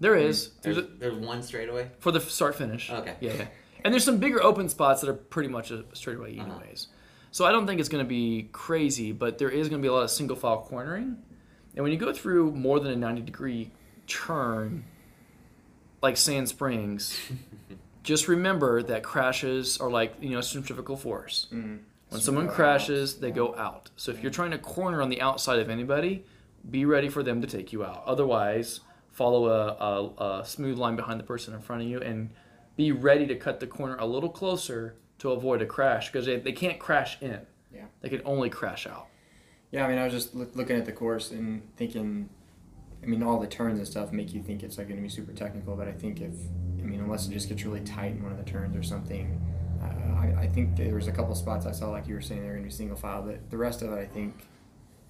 there 0.00 0.14
is 0.16 0.50
There's, 0.62 0.76
there's 0.76 0.86
a, 0.86 0.90
there's 0.98 1.14
one 1.14 1.42
straightaway. 1.42 1.90
for 2.00 2.12
the 2.12 2.20
start 2.20 2.54
finish. 2.54 2.90
Okay. 2.90 3.14
Yeah, 3.20 3.32
yeah. 3.34 3.46
And 3.84 3.92
there's 3.92 4.04
some 4.04 4.18
bigger 4.18 4.42
open 4.42 4.68
spots 4.68 5.00
that 5.00 5.10
are 5.10 5.14
pretty 5.14 5.48
much 5.48 5.70
a 5.70 5.84
straightaway 5.92 6.38
Uh-huh. 6.38 6.50
anyways. 6.52 6.88
So 7.32 7.44
I 7.46 7.50
don't 7.52 7.66
think 7.66 7.80
it's 7.80 7.88
going 7.88 8.04
to 8.04 8.08
be 8.08 8.48
crazy, 8.52 9.10
but 9.12 9.38
there 9.38 9.48
is 9.48 9.68
going 9.68 9.80
to 9.80 9.84
be 9.84 9.88
a 9.88 9.92
lot 9.92 10.02
of 10.04 10.10
single 10.10 10.36
file 10.36 10.60
cornering. 10.68 11.16
And 11.74 11.82
when 11.82 11.90
you 11.90 11.98
go 11.98 12.12
through 12.12 12.52
more 12.52 12.78
than 12.78 12.92
a 12.92 12.96
90 12.96 13.22
degree 13.22 13.70
turn, 14.06 14.84
like 16.02 16.16
Sand 16.18 16.48
Springs, 16.50 17.18
just 18.02 18.28
remember 18.28 18.82
that 18.82 19.02
crashes 19.02 19.78
are 19.78 19.90
like 19.90 20.14
you 20.20 20.30
know 20.30 20.40
centrifugal 20.42 20.96
force. 20.96 21.46
Mm. 21.52 21.78
When 22.12 22.20
So 22.20 22.26
someone 22.26 22.48
crashes, 22.48 23.20
they 23.20 23.30
go 23.30 23.54
out. 23.56 23.90
So 23.96 24.12
if 24.12 24.22
you're 24.22 24.30
trying 24.30 24.50
to 24.50 24.58
corner 24.58 25.00
on 25.00 25.08
the 25.08 25.20
outside 25.20 25.58
of 25.58 25.70
anybody, 25.70 26.24
be 26.70 26.84
ready 26.84 27.08
for 27.08 27.22
them 27.22 27.40
to 27.40 27.46
take 27.46 27.72
you 27.72 27.84
out. 27.84 28.02
Otherwise, 28.06 28.80
follow 29.10 29.46
a, 29.48 30.22
a, 30.24 30.40
a 30.40 30.44
smooth 30.44 30.78
line 30.78 30.96
behind 30.96 31.18
the 31.18 31.24
person 31.24 31.54
in 31.54 31.60
front 31.60 31.82
of 31.82 31.88
you 31.88 32.00
and 32.00 32.30
be 32.76 32.92
ready 32.92 33.26
to 33.26 33.34
cut 33.34 33.60
the 33.60 33.66
corner 33.66 33.96
a 33.96 34.06
little 34.06 34.28
closer 34.28 34.94
to 35.18 35.30
avoid 35.30 35.62
a 35.62 35.66
crash 35.66 36.10
because 36.10 36.26
they, 36.26 36.36
they 36.36 36.52
can't 36.52 36.78
crash 36.78 37.20
in. 37.20 37.40
Yeah. 37.74 37.84
They 38.00 38.08
can 38.08 38.22
only 38.24 38.50
crash 38.50 38.86
out. 38.86 39.06
Yeah, 39.70 39.86
I 39.86 39.88
mean, 39.88 39.98
I 39.98 40.04
was 40.04 40.12
just 40.12 40.34
look, 40.34 40.54
looking 40.54 40.76
at 40.76 40.84
the 40.84 40.92
course 40.92 41.30
and 41.30 41.62
thinking. 41.76 42.28
I 43.02 43.06
mean, 43.06 43.22
all 43.22 43.40
the 43.40 43.46
turns 43.48 43.78
and 43.78 43.88
stuff 43.88 44.12
make 44.12 44.32
you 44.32 44.42
think 44.42 44.62
it's 44.62 44.78
like 44.78 44.86
going 44.86 44.98
to 44.98 45.02
be 45.02 45.08
super 45.08 45.32
technical, 45.32 45.74
but 45.74 45.88
I 45.88 45.92
think 45.92 46.20
if 46.20 46.34
I 46.78 46.82
mean, 46.82 47.00
unless 47.00 47.26
it 47.26 47.32
just 47.32 47.48
gets 47.48 47.64
really 47.64 47.80
tight 47.80 48.12
in 48.12 48.22
one 48.22 48.32
of 48.32 48.38
the 48.38 48.48
turns 48.48 48.76
or 48.76 48.82
something, 48.82 49.40
I, 50.22 50.42
I 50.42 50.46
think 50.46 50.76
there 50.76 50.94
was 50.94 51.08
a 51.08 51.12
couple 51.12 51.34
spots 51.34 51.66
I 51.66 51.72
saw 51.72 51.90
like 51.90 52.06
you 52.06 52.14
were 52.14 52.20
saying 52.20 52.42
they're 52.42 52.52
going 52.52 52.62
to 52.62 52.68
be 52.68 52.74
single 52.74 52.96
file, 52.96 53.22
but 53.22 53.50
the 53.50 53.56
rest 53.56 53.82
of 53.82 53.92
it, 53.92 53.98
I 53.98 54.06
think. 54.06 54.46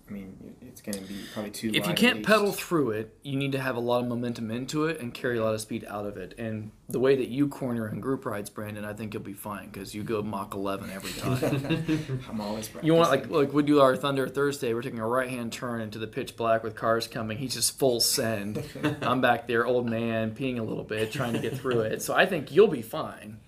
I 0.08 0.14
mean, 0.14 0.56
it's 0.60 0.82
going 0.82 0.98
to 0.98 1.04
be 1.04 1.20
probably 1.32 1.52
too. 1.52 1.68
If 1.68 1.74
you 1.74 1.80
wide 1.82 1.90
at 1.90 1.96
can't 1.96 2.26
pedal 2.26 2.52
through 2.52 2.90
it, 2.90 3.16
you 3.22 3.36
need 3.36 3.52
to 3.52 3.60
have 3.60 3.76
a 3.76 3.80
lot 3.80 4.02
of 4.02 4.08
momentum 4.08 4.50
into 4.50 4.86
it 4.86 5.00
and 5.00 5.14
carry 5.14 5.38
a 5.38 5.44
lot 5.44 5.54
of 5.54 5.60
speed 5.60 5.86
out 5.88 6.04
of 6.04 6.16
it. 6.18 6.34
And 6.38 6.72
the 6.88 6.98
way 6.98 7.16
that 7.16 7.28
you 7.28 7.48
corner 7.48 7.88
in 7.88 8.00
group 8.00 8.26
rides, 8.26 8.50
Brandon, 8.50 8.84
I 8.84 8.92
think 8.92 9.14
you'll 9.14 9.22
be 9.22 9.32
fine 9.32 9.70
because 9.70 9.94
you 9.94 10.02
go 10.02 10.20
Mach 10.20 10.54
11 10.54 10.90
every 10.90 11.12
time. 11.12 12.20
I'm 12.28 12.40
always. 12.40 12.68
You 12.82 12.94
want 12.94 13.10
like 13.10 13.30
like 13.30 13.52
we 13.54 13.62
do 13.62 13.80
our 13.80 13.96
Thunder 13.96 14.28
Thursday. 14.28 14.74
We're 14.74 14.82
taking 14.82 14.98
a 14.98 15.06
right 15.06 15.30
hand 15.30 15.52
turn 15.52 15.80
into 15.80 15.98
the 15.98 16.08
pitch 16.08 16.36
black 16.36 16.62
with 16.62 16.74
cars 16.74 17.06
coming. 17.06 17.38
He's 17.38 17.54
just 17.54 17.78
full 17.78 18.00
send. 18.00 18.62
I'm 19.02 19.20
back 19.20 19.46
there, 19.46 19.64
old 19.64 19.88
man, 19.88 20.32
peeing 20.32 20.58
a 20.58 20.62
little 20.62 20.84
bit, 20.84 21.12
trying 21.12 21.32
to 21.34 21.38
get 21.38 21.56
through 21.56 21.82
it. 21.82 22.02
So 22.02 22.12
I 22.12 22.26
think 22.26 22.52
you'll 22.52 22.68
be 22.68 22.82
fine. 22.82 23.38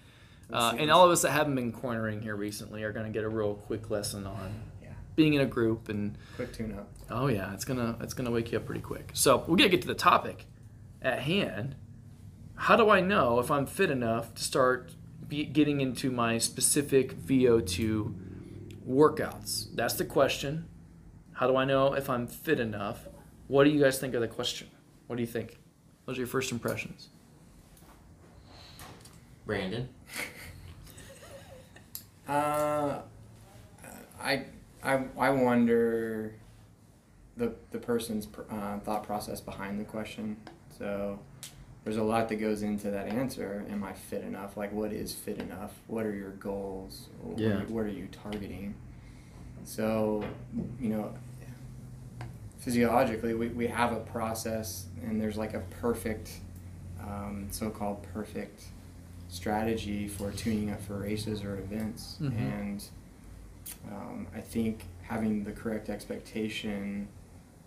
Let's 0.54 0.74
Uh, 0.74 0.76
and 0.78 0.90
all 0.90 1.04
of 1.04 1.10
us 1.10 1.22
that 1.22 1.32
haven't 1.32 1.54
been 1.56 1.72
cornering 1.72 2.22
here 2.22 2.36
recently 2.36 2.82
are 2.84 2.92
going 2.92 3.06
to 3.06 3.12
get 3.12 3.24
a 3.24 3.28
real 3.28 3.54
quick 3.54 3.90
lesson 3.90 4.26
on 4.26 4.54
Yeah. 4.82 4.88
being 5.16 5.34
in 5.34 5.40
a 5.40 5.46
group 5.46 5.88
and 5.88 6.16
quick 6.36 6.52
tune 6.52 6.72
up. 6.78 6.88
oh 7.10 7.26
yeah, 7.26 7.52
it's 7.52 7.64
gonna 7.64 7.96
it's 8.00 8.14
gonna 8.14 8.30
wake 8.30 8.52
you 8.52 8.58
up 8.58 8.64
pretty 8.66 8.80
quick. 8.80 9.10
So 9.14 9.44
we're 9.48 9.56
gonna 9.56 9.68
get 9.68 9.82
to 9.82 9.88
the 9.88 9.94
topic 9.94 10.46
at 11.02 11.20
hand. 11.20 11.74
How 12.56 12.76
do 12.76 12.88
I 12.88 13.00
know 13.00 13.40
if 13.40 13.50
I'm 13.50 13.66
fit 13.66 13.90
enough 13.90 14.32
to 14.36 14.42
start 14.44 14.92
be, 15.28 15.44
getting 15.44 15.80
into 15.80 16.10
my 16.12 16.38
specific 16.38 17.14
VO2 17.18 18.14
workouts? 18.88 19.74
That's 19.74 19.94
the 19.94 20.04
question. 20.04 20.68
How 21.32 21.48
do 21.48 21.56
I 21.56 21.64
know 21.64 21.94
if 21.94 22.08
I'm 22.08 22.28
fit 22.28 22.60
enough? 22.60 23.08
What 23.48 23.64
do 23.64 23.70
you 23.70 23.80
guys 23.82 23.98
think 23.98 24.14
of 24.14 24.20
the 24.20 24.28
question? 24.28 24.68
What 25.08 25.16
do 25.16 25.22
you 25.22 25.26
think? 25.26 25.58
Those 26.06 26.16
are 26.16 26.20
your 26.20 26.28
first 26.28 26.52
impressions. 26.52 27.08
Brandon. 29.46 29.88
Uh, 32.28 33.00
I, 34.20 34.44
I, 34.82 35.04
I 35.18 35.30
wonder 35.30 36.34
the 37.36 37.52
the 37.72 37.78
person's 37.78 38.26
pr- 38.26 38.42
uh, 38.50 38.78
thought 38.80 39.02
process 39.04 39.40
behind 39.40 39.78
the 39.80 39.84
question. 39.84 40.36
So 40.78 41.18
there's 41.84 41.96
a 41.98 42.02
lot 42.02 42.28
that 42.30 42.36
goes 42.36 42.62
into 42.62 42.90
that 42.90 43.08
answer. 43.08 43.64
Am 43.70 43.84
I 43.84 43.92
fit 43.92 44.22
enough? 44.22 44.56
Like, 44.56 44.72
what 44.72 44.92
is 44.92 45.12
fit 45.14 45.38
enough? 45.38 45.72
What 45.86 46.06
are 46.06 46.14
your 46.14 46.30
goals? 46.30 47.08
What, 47.20 47.38
Yeah. 47.38 47.48
are, 47.48 47.60
you- 47.60 47.66
what 47.74 47.84
are 47.84 47.88
you 47.88 48.08
targeting? 48.22 48.74
So, 49.64 50.24
you 50.80 50.88
know, 50.90 51.12
physiologically, 52.58 53.34
we, 53.34 53.48
we 53.48 53.66
have 53.66 53.92
a 53.92 54.00
process, 54.00 54.86
and 55.04 55.20
there's 55.20 55.36
like 55.36 55.54
a 55.54 55.60
perfect, 55.80 56.30
um, 57.00 57.48
so 57.50 57.68
called 57.70 58.02
perfect 58.14 58.64
strategy 59.34 60.06
for 60.06 60.30
tuning 60.30 60.70
up 60.70 60.80
for 60.80 60.98
races 60.98 61.42
or 61.42 61.58
events. 61.58 62.18
Mhm. 62.20 62.38
And 62.38 62.84
um, 63.90 64.26
I 64.34 64.40
think 64.40 64.84
having 65.02 65.42
the 65.42 65.52
correct 65.52 65.90
expectation 65.90 67.08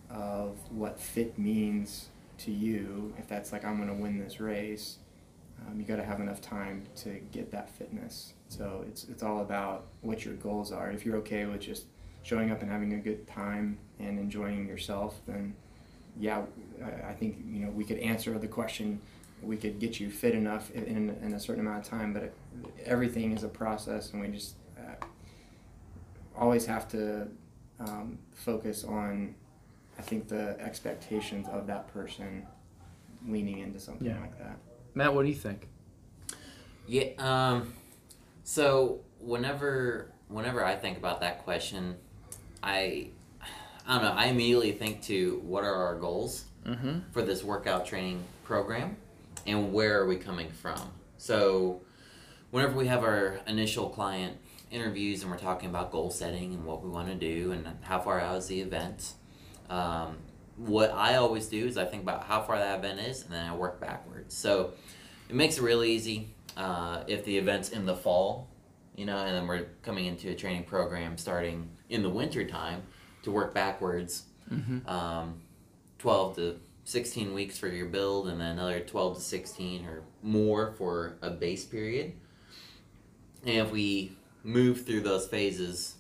of 0.10 0.58
what 0.72 0.98
fit 1.00 1.38
means 1.38 2.08
to 2.40 2.52
you, 2.52 3.14
if 3.18 3.28
that's 3.28 3.52
like, 3.52 3.66
I'm 3.66 3.76
going 3.78 3.90
to 3.90 4.02
win 4.02 4.18
this 4.18 4.40
race, 4.40 4.98
um, 5.68 5.78
you 5.80 5.86
got 5.86 5.98
to 5.98 6.06
have 6.06 6.22
enough 6.22 6.40
time 6.40 6.84
to 7.04 7.20
get 7.32 7.52
that 7.52 7.70
fitness. 7.70 8.34
So 8.48 8.86
it's 8.88 9.04
it's 9.10 9.24
all 9.24 9.42
about 9.42 9.88
what 10.02 10.24
your 10.24 10.36
goals 10.36 10.72
are. 10.72 10.90
If 10.92 11.06
you're 11.06 11.18
okay 11.18 11.46
with 11.46 11.62
just 11.62 11.84
showing 12.24 12.50
up 12.52 12.62
and 12.62 12.72
having 12.72 12.94
a 12.94 12.98
good 12.98 13.28
time 13.28 13.78
and 14.00 14.18
enjoying 14.20 14.68
yourself, 14.68 15.20
then 15.28 15.54
yeah, 16.18 16.44
I, 16.84 17.10
I 17.10 17.14
think 17.14 17.44
you 17.52 17.66
know 17.66 17.72
we 17.72 17.84
could 17.84 17.98
answer 17.98 18.38
the 18.40 18.48
question. 18.48 19.02
We 19.42 19.56
could 19.58 19.80
get 19.80 20.00
you 20.00 20.10
fit 20.10 20.34
enough 20.34 20.72
in, 20.72 20.84
in, 20.86 21.10
in 21.22 21.34
a 21.34 21.40
certain 21.40 21.66
amount 21.66 21.86
of 21.86 21.90
time, 21.90 22.12
but 22.14 22.24
it, 22.24 22.34
everything 22.86 23.32
is 23.34 23.44
a 23.44 23.48
process, 23.48 24.12
and 24.12 24.22
we 24.22 24.28
just 24.30 24.56
uh, 24.78 25.06
always 26.36 26.66
have 26.66 26.88
to 26.90 27.28
um, 27.80 28.18
focus 28.34 28.84
on. 28.84 29.36
I 30.00 30.04
think 30.04 30.28
the 30.28 30.56
expectations 30.60 31.48
of 31.48 31.66
that 31.68 31.88
person 31.92 32.46
leaning 33.28 33.60
into 33.60 33.80
something 33.80 34.06
Yeah. 34.08 34.20
like 34.20 34.38
that. 34.38 34.58
Matt, 34.94 35.14
what 35.16 35.24
do 35.24 35.30
you 35.30 35.36
think? 35.36 35.68
Yeah. 36.88 37.10
Um. 37.18 37.74
So 38.44 39.02
whenever 39.20 40.12
whenever 40.30 40.64
I 40.64 40.76
think 40.76 40.98
about 40.98 41.22
that 41.22 41.44
question, 41.44 41.96
I 42.64 43.10
I 43.88 43.96
don't 43.96 44.04
know. 44.04 44.12
I 44.14 44.26
immediately 44.28 44.72
think 44.72 45.02
to 45.04 45.42
what 45.46 45.64
are 45.64 45.74
our 45.76 45.96
goals 46.00 46.46
Mm-hmm. 46.66 47.00
for 47.14 47.22
this 47.22 47.46
workout 47.46 47.86
training 47.86 48.22
program, 48.44 48.98
and 49.48 49.74
where 49.74 50.00
are 50.00 50.06
we 50.06 50.18
coming 50.18 50.52
from? 50.52 50.92
So 51.18 51.82
whenever 52.52 52.76
we 52.76 52.88
have 52.88 53.04
our 53.04 53.40
initial 53.48 53.90
client 53.90 54.38
interviews 54.70 55.22
and 55.22 55.32
we're 55.32 55.38
talking 55.38 55.70
about 55.70 55.92
goal 55.92 56.12
setting 56.12 56.54
and 56.54 56.66
what 56.66 56.84
we 56.84 56.90
want 56.90 57.08
to 57.08 57.16
do 57.16 57.52
and 57.52 57.68
how 57.82 58.00
far 58.00 58.20
out 58.20 58.38
is 58.38 58.48
the 58.48 58.62
event. 58.62 59.14
Um, 59.70 60.18
what 60.58 60.92
I 60.92 61.16
always 61.16 61.48
do 61.48 61.66
is 61.66 61.78
I 61.78 61.86
think 61.86 62.04
about 62.04 62.24
how 62.24 62.42
far 62.42 62.58
that 62.58 62.80
event 62.80 63.00
is 63.00 63.24
and 63.24 63.32
then 63.32 63.46
I 63.46 63.56
work 63.56 63.80
backwards. 63.80 64.36
So 64.36 64.74
it 65.30 65.36
makes 65.36 65.58
it 65.58 65.64
really 65.64 65.92
easy 65.92 66.34
uh, 66.58 67.04
if 67.08 67.24
the 67.24 67.38
event's 67.38 67.70
in 67.70 67.86
the 67.86 67.96
fall, 67.96 68.50
you 68.96 69.06
know, 69.06 69.18
and 69.18 69.36
then 69.36 69.48
we're 69.48 69.68
coming 69.84 70.06
into 70.06 70.30
a 70.30 70.36
training 70.36 70.64
program 70.64 71.18
starting 71.18 71.70
in 71.90 72.02
the 72.02 72.10
winter 72.10 72.46
time 72.46 72.82
to 73.24 73.32
work 73.32 73.54
backwards. 73.54 74.24
Mm-hmm. 74.52 74.88
Um, 74.90 75.42
12 76.00 76.36
to 76.36 76.60
16 76.88 77.34
weeks 77.34 77.58
for 77.58 77.68
your 77.68 77.88
build, 77.88 78.30
and 78.30 78.40
then 78.40 78.52
another 78.52 78.80
12 78.80 79.16
to 79.16 79.22
16 79.22 79.86
or 79.86 80.04
more 80.24 80.72
for 80.78 81.18
a 81.22 81.30
base 81.30 81.66
period. 81.66 82.14
And 83.44 83.58
if 83.58 83.72
we 83.72 84.14
move 84.42 84.86
through 84.86 85.02
those 85.02 85.28
phases 85.28 85.96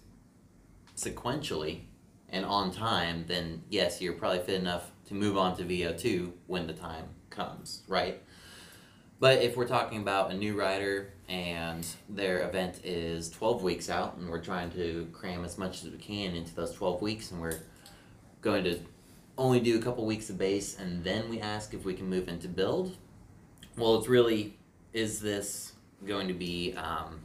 sequentially 0.95 1.81
and 2.29 2.45
on 2.45 2.71
time, 2.71 3.25
then 3.27 3.63
yes, 3.69 4.01
you're 4.01 4.13
probably 4.13 4.39
fit 4.39 4.61
enough 4.61 4.91
to 5.07 5.13
move 5.13 5.37
on 5.37 5.57
to 5.57 5.65
VO2 5.65 6.31
when 6.45 6.67
the 6.67 6.73
time 6.73 7.09
comes, 7.29 7.83
right? 7.89 8.23
But 9.19 9.41
if 9.41 9.57
we're 9.57 9.67
talking 9.67 9.99
about 9.99 10.31
a 10.31 10.35
new 10.35 10.57
rider 10.57 11.11
and 11.27 11.85
their 12.07 12.47
event 12.47 12.79
is 12.85 13.29
12 13.31 13.61
weeks 13.61 13.89
out 13.89 14.15
and 14.15 14.29
we're 14.29 14.41
trying 14.41 14.71
to 14.71 15.09
cram 15.11 15.43
as 15.43 15.57
much 15.57 15.83
as 15.83 15.91
we 15.91 15.97
can 15.97 16.33
into 16.33 16.55
those 16.55 16.73
12 16.73 17.01
weeks 17.01 17.31
and 17.31 17.41
we're 17.41 17.59
going 18.39 18.63
to 18.63 18.79
only 19.37 19.59
do 19.59 19.77
a 19.77 19.81
couple 19.81 20.05
weeks 20.05 20.29
of 20.29 20.37
base 20.37 20.77
and 20.77 21.03
then 21.03 21.29
we 21.29 21.39
ask 21.39 21.73
if 21.73 21.85
we 21.85 21.93
can 21.93 22.09
move 22.09 22.27
into 22.27 22.47
build, 22.47 22.97
well, 23.77 23.95
it's 23.95 24.07
really 24.07 24.57
is 24.93 25.19
this 25.19 25.73
going 26.05 26.27
to 26.27 26.33
be 26.33 26.73
um, 26.73 27.19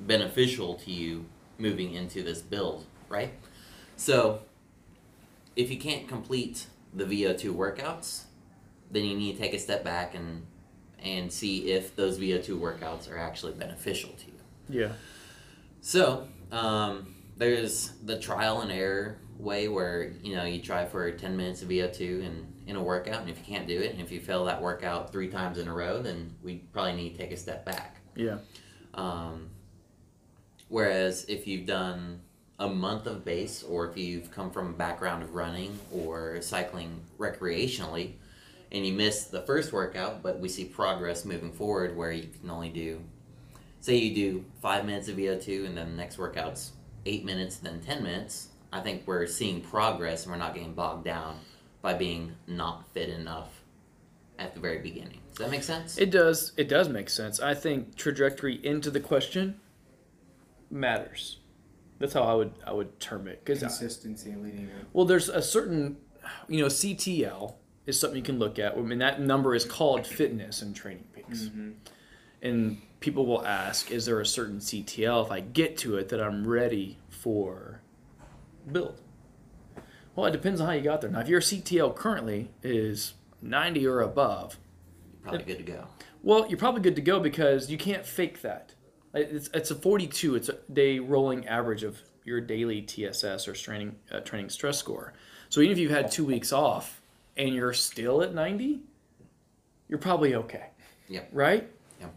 beneficial 0.00 0.74
to 0.74 0.90
you 0.90 1.24
moving 1.58 1.94
into 1.94 2.22
this 2.22 2.40
build, 2.40 2.86
right? 3.08 3.32
So, 3.96 4.42
if 5.56 5.70
you 5.70 5.78
can't 5.78 6.08
complete 6.08 6.66
the 6.94 7.04
VO2 7.04 7.54
workouts, 7.54 8.24
then 8.90 9.04
you 9.04 9.16
need 9.16 9.36
to 9.36 9.38
take 9.38 9.52
a 9.52 9.58
step 9.58 9.84
back 9.84 10.14
and 10.14 10.46
and 11.02 11.32
see 11.32 11.70
if 11.72 11.96
those 11.96 12.18
VO2 12.18 12.58
workouts 12.60 13.10
are 13.10 13.16
actually 13.16 13.52
beneficial 13.52 14.10
to 14.10 14.26
you. 14.26 14.80
Yeah. 14.82 14.92
So, 15.80 16.28
um, 16.52 17.14
there's 17.36 17.92
the 18.04 18.18
trial 18.18 18.60
and 18.60 18.70
error 18.70 19.16
way 19.40 19.68
where 19.68 20.12
you 20.22 20.36
know 20.36 20.44
you 20.44 20.60
try 20.60 20.86
for 20.86 21.10
10 21.10 21.36
minutes 21.36 21.62
of 21.62 21.68
VO2 21.68 22.26
and 22.26 22.46
in 22.66 22.76
a 22.76 22.82
workout, 22.82 23.20
and 23.20 23.28
if 23.28 23.38
you 23.38 23.44
can't 23.44 23.66
do 23.66 23.80
it, 23.80 23.92
and 23.92 24.00
if 24.00 24.12
you 24.12 24.20
fail 24.20 24.44
that 24.44 24.62
workout 24.62 25.10
three 25.10 25.28
times 25.28 25.58
in 25.58 25.66
a 25.66 25.74
row, 25.74 26.00
then 26.00 26.34
we 26.42 26.56
probably 26.72 26.94
need 26.94 27.10
to 27.12 27.18
take 27.18 27.32
a 27.32 27.36
step 27.36 27.64
back. 27.64 27.96
Yeah. 28.14 28.38
Um, 28.94 29.50
whereas 30.68 31.24
if 31.28 31.46
you've 31.46 31.66
done 31.66 32.20
a 32.60 32.68
month 32.68 33.06
of 33.06 33.24
base, 33.24 33.62
or 33.62 33.88
if 33.88 33.96
you've 33.96 34.30
come 34.30 34.50
from 34.50 34.68
a 34.68 34.72
background 34.72 35.22
of 35.22 35.34
running 35.34 35.78
or 35.90 36.40
cycling 36.42 37.00
recreationally, 37.18 38.12
and 38.70 38.86
you 38.86 38.92
miss 38.92 39.24
the 39.24 39.42
first 39.42 39.72
workout, 39.72 40.22
but 40.22 40.38
we 40.38 40.48
see 40.48 40.64
progress 40.64 41.24
moving 41.24 41.52
forward 41.52 41.96
where 41.96 42.12
you 42.12 42.28
can 42.40 42.50
only 42.50 42.68
do, 42.68 43.00
say 43.80 43.96
you 43.96 44.14
do 44.14 44.44
five 44.62 44.84
minutes 44.84 45.08
of 45.08 45.16
VO2 45.16 45.66
and 45.66 45.76
then 45.76 45.90
the 45.90 45.96
next 45.96 46.18
workout's 46.18 46.72
eight 47.06 47.24
minutes, 47.24 47.56
then 47.56 47.80
10 47.80 48.02
minutes, 48.02 48.48
I 48.72 48.80
think 48.80 49.02
we're 49.06 49.26
seeing 49.26 49.60
progress 49.60 50.24
and 50.24 50.32
we're 50.32 50.38
not 50.38 50.54
getting 50.54 50.74
bogged 50.74 51.04
down 51.04 51.38
by 51.82 51.94
being 51.94 52.32
not 52.46 52.88
fit 52.92 53.08
enough 53.08 53.62
at 54.38 54.54
the 54.54 54.60
very 54.60 54.78
beginning. 54.78 55.20
Does 55.30 55.46
that 55.46 55.50
make 55.50 55.62
sense? 55.62 55.98
It 55.98 56.10
does. 56.10 56.52
It 56.56 56.68
does 56.68 56.88
make 56.88 57.08
sense. 57.08 57.40
I 57.40 57.54
think 57.54 57.96
trajectory 57.96 58.64
into 58.64 58.90
the 58.90 59.00
question 59.00 59.60
matters. 60.70 61.38
That's 61.98 62.14
how 62.14 62.22
I 62.22 62.34
would 62.34 62.52
I 62.66 62.72
would 62.72 62.98
term 63.00 63.28
it. 63.28 63.44
Because 63.44 63.60
Consistency 63.60 64.34
leading 64.34 64.66
up. 64.66 64.86
well, 64.92 65.04
there's 65.04 65.28
a 65.28 65.42
certain, 65.42 65.98
you 66.48 66.60
know, 66.60 66.68
CTL 66.68 67.54
is 67.86 67.98
something 67.98 68.16
you 68.16 68.22
can 68.22 68.38
look 68.38 68.58
at. 68.58 68.76
I 68.76 68.80
mean, 68.80 68.98
that 68.98 69.20
number 69.20 69.54
is 69.54 69.64
called 69.64 70.06
fitness 70.06 70.62
and 70.62 70.74
training 70.74 71.06
peaks. 71.14 71.42
Mm-hmm. 71.42 71.70
And 72.42 72.80
people 73.00 73.26
will 73.26 73.46
ask, 73.46 73.90
is 73.90 74.06
there 74.06 74.20
a 74.20 74.26
certain 74.26 74.58
CTL 74.58 75.26
if 75.26 75.30
I 75.30 75.40
get 75.40 75.76
to 75.78 75.96
it 75.96 76.08
that 76.08 76.20
I'm 76.22 76.46
ready 76.46 76.98
for 77.08 77.79
build? 78.70 79.00
Well, 80.16 80.26
it 80.26 80.32
depends 80.32 80.60
on 80.60 80.66
how 80.66 80.72
you 80.72 80.82
got 80.82 81.00
there. 81.00 81.10
Now, 81.10 81.20
if 81.20 81.28
your 81.28 81.40
CTL 81.40 81.94
currently 81.94 82.50
is 82.62 83.14
90 83.42 83.86
or 83.86 84.00
above, 84.00 84.58
you're 85.22 85.30
Probably 85.30 85.44
good 85.54 85.64
to 85.66 85.72
go. 85.72 85.86
well, 86.22 86.46
you're 86.48 86.58
probably 86.58 86.80
good 86.82 86.96
to 86.96 87.02
go 87.02 87.20
because 87.20 87.70
you 87.70 87.78
can't 87.78 88.04
fake 88.04 88.42
that. 88.42 88.74
It's, 89.14 89.48
it's 89.54 89.70
a 89.70 89.74
42. 89.74 90.34
It's 90.36 90.48
a 90.48 90.58
day 90.72 90.98
rolling 90.98 91.46
average 91.46 91.82
of 91.84 91.98
your 92.24 92.40
daily 92.40 92.82
TSS 92.82 93.48
or 93.48 93.54
training 93.54 93.96
uh, 94.12 94.20
training 94.20 94.50
stress 94.50 94.78
score. 94.78 95.14
So 95.48 95.60
even 95.60 95.72
if 95.72 95.78
you've 95.78 95.90
had 95.90 96.10
two 96.10 96.24
weeks 96.24 96.52
off 96.52 97.00
and 97.36 97.54
you're 97.54 97.72
still 97.72 98.22
at 98.22 98.34
90, 98.34 98.80
you're 99.88 99.98
probably 99.98 100.34
okay. 100.34 100.66
Yep. 101.08 101.28
Right. 101.32 101.68
Yep. 102.00 102.14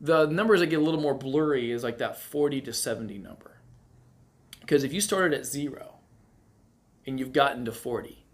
The 0.00 0.26
numbers 0.26 0.60
that 0.60 0.66
get 0.68 0.78
a 0.78 0.82
little 0.82 1.00
more 1.00 1.14
blurry 1.14 1.70
is 1.70 1.82
like 1.82 1.98
that 1.98 2.18
40 2.20 2.62
to 2.62 2.72
70 2.72 3.18
number. 3.18 3.55
Because 4.66 4.82
if 4.82 4.92
you 4.92 5.00
started 5.00 5.38
at 5.38 5.46
zero 5.46 5.94
and 7.06 7.20
you've 7.20 7.32
gotten 7.32 7.64
to 7.66 7.72
40 7.72 8.26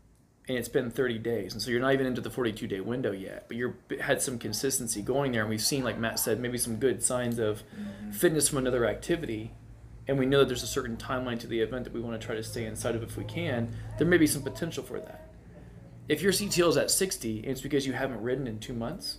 and 0.49 0.57
it's 0.57 0.69
been 0.69 0.91
30 0.91 1.19
days 1.19 1.53
and 1.53 1.61
so 1.61 1.71
you're 1.71 1.81
not 1.81 1.93
even 1.93 2.07
into 2.07 2.23
the 2.23 2.31
42 2.31 2.67
day 2.67 2.81
window 2.81 3.13
yet 3.13 3.45
but 3.49 3.57
you're 3.57 3.77
had 4.01 4.21
some 4.21 4.39
consistency 4.39 5.03
going 5.03 5.33
there 5.33 5.43
and 5.43 5.51
we've 5.51 5.63
seen 5.63 5.85
like 5.85 5.99
matt 5.99 6.19
said 6.19 6.41
maybe 6.41 6.59
some 6.59 6.77
good 6.77 7.03
signs 7.03 7.39
of 7.39 7.63
mm-hmm. 7.79 8.11
fitness 8.11 8.49
from 8.49 8.59
another 8.59 8.87
activity 8.87 9.53
and 10.09 10.19
we 10.19 10.27
know 10.27 10.41
that 10.41 10.49
there's 10.49 10.65
a 10.65 10.67
certain 10.67 10.97
timeline 10.97 11.39
to 11.39 11.47
the 11.47 11.61
event 11.61 11.85
that 11.85 11.93
we 11.93 12.01
want 12.01 12.21
to 12.21 12.27
try 12.27 12.35
to 12.35 12.43
stay 12.43 12.65
inside 12.65 12.97
of 12.97 13.03
if 13.03 13.17
we 13.17 13.25
can 13.25 13.73
there 13.99 14.07
may 14.07 14.17
be 14.17 14.27
some 14.27 14.43
potential 14.43 14.83
for 14.83 14.99
that. 14.99 15.29
If 16.09 16.23
your 16.23 16.33
ctl 16.33 16.71
is 16.71 16.77
at 16.77 16.91
60 16.91 17.41
and 17.41 17.49
it's 17.49 17.61
because 17.61 17.87
you 17.87 17.93
haven't 17.93 18.23
ridden 18.23 18.47
in 18.47 18.59
two 18.59 18.75
months 18.75 19.19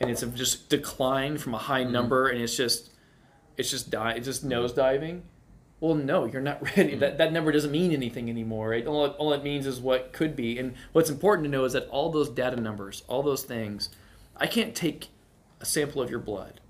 and 0.00 0.10
it's 0.10 0.22
just 0.34 0.68
declined 0.68 1.40
from 1.40 1.54
a 1.54 1.58
high 1.58 1.82
mm-hmm. 1.82 1.92
number 1.92 2.28
and 2.28 2.40
it's 2.40 2.56
just 2.56 2.90
it's 3.58 3.70
just 3.70 3.90
di- 3.90 4.14
it's 4.14 4.26
just 4.26 4.40
mm-hmm. 4.40 4.50
nose 4.50 4.72
diving 4.72 5.22
well, 5.80 5.94
no, 5.94 6.24
you're 6.24 6.42
not 6.42 6.62
ready. 6.76 6.94
Hmm. 6.94 7.00
That, 7.00 7.18
that 7.18 7.32
number 7.32 7.52
doesn't 7.52 7.70
mean 7.70 7.92
anything 7.92 8.28
anymore. 8.28 8.70
Right? 8.70 8.86
All, 8.86 9.06
it, 9.06 9.14
all 9.18 9.32
it 9.32 9.42
means 9.42 9.66
is 9.66 9.80
what 9.80 10.12
could 10.12 10.34
be. 10.34 10.58
And 10.58 10.74
what's 10.92 11.10
important 11.10 11.44
to 11.44 11.50
know 11.50 11.64
is 11.64 11.72
that 11.72 11.88
all 11.88 12.10
those 12.10 12.28
data 12.28 12.60
numbers, 12.60 13.02
all 13.08 13.22
those 13.22 13.42
things, 13.42 13.90
I 14.36 14.46
can't 14.46 14.74
take 14.74 15.08
a 15.60 15.64
sample 15.64 16.02
of 16.02 16.10
your 16.10 16.20
blood 16.20 16.60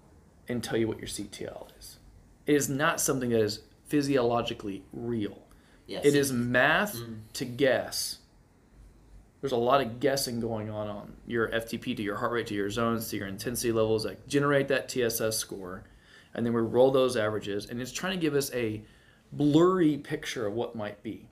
and 0.49 0.63
tell 0.63 0.79
you 0.79 0.89
what 0.89 0.99
your 0.99 1.09
CTL 1.09 1.69
is. 1.79 1.99
It 2.47 2.57
is 2.57 2.69
not 2.69 3.01
something 3.01 3.31
that 3.31 3.41
is 3.41 3.61
physiologically 3.87 4.83
real. 4.93 5.39
Yes. 5.87 6.05
It 6.05 6.15
is 6.15 6.33
math 6.33 6.99
hmm. 6.99 7.15
to 7.35 7.45
guess. 7.45 8.19
There's 9.41 9.53
a 9.53 9.57
lot 9.57 9.81
of 9.81 10.01
guessing 10.01 10.41
going 10.41 10.69
on 10.69 10.89
on 10.89 11.13
your 11.27 11.49
FTP 11.49 11.97
to 11.97 12.03
your 12.03 12.17
heart 12.17 12.33
rate 12.33 12.49
to 12.49 12.55
your 12.55 12.71
zones 12.71 13.09
to 13.11 13.17
your 13.17 13.29
intensity 13.29 13.71
levels 13.71 14.03
that 14.03 14.27
generate 14.29 14.69
that 14.69 14.89
TSS 14.89 15.39
score, 15.39 15.85
and 16.35 16.45
then 16.45 16.53
we 16.53 16.61
roll 16.61 16.91
those 16.91 17.17
averages, 17.17 17.67
and 17.67 17.81
it's 17.81 17.93
trying 17.93 18.15
to 18.15 18.21
give 18.21 18.35
us 18.35 18.53
a 18.53 18.83
blurry 19.33 19.97
picture 19.97 20.47
of 20.47 20.55
what 20.55 20.75
might 20.75 21.03
be. 21.03 21.29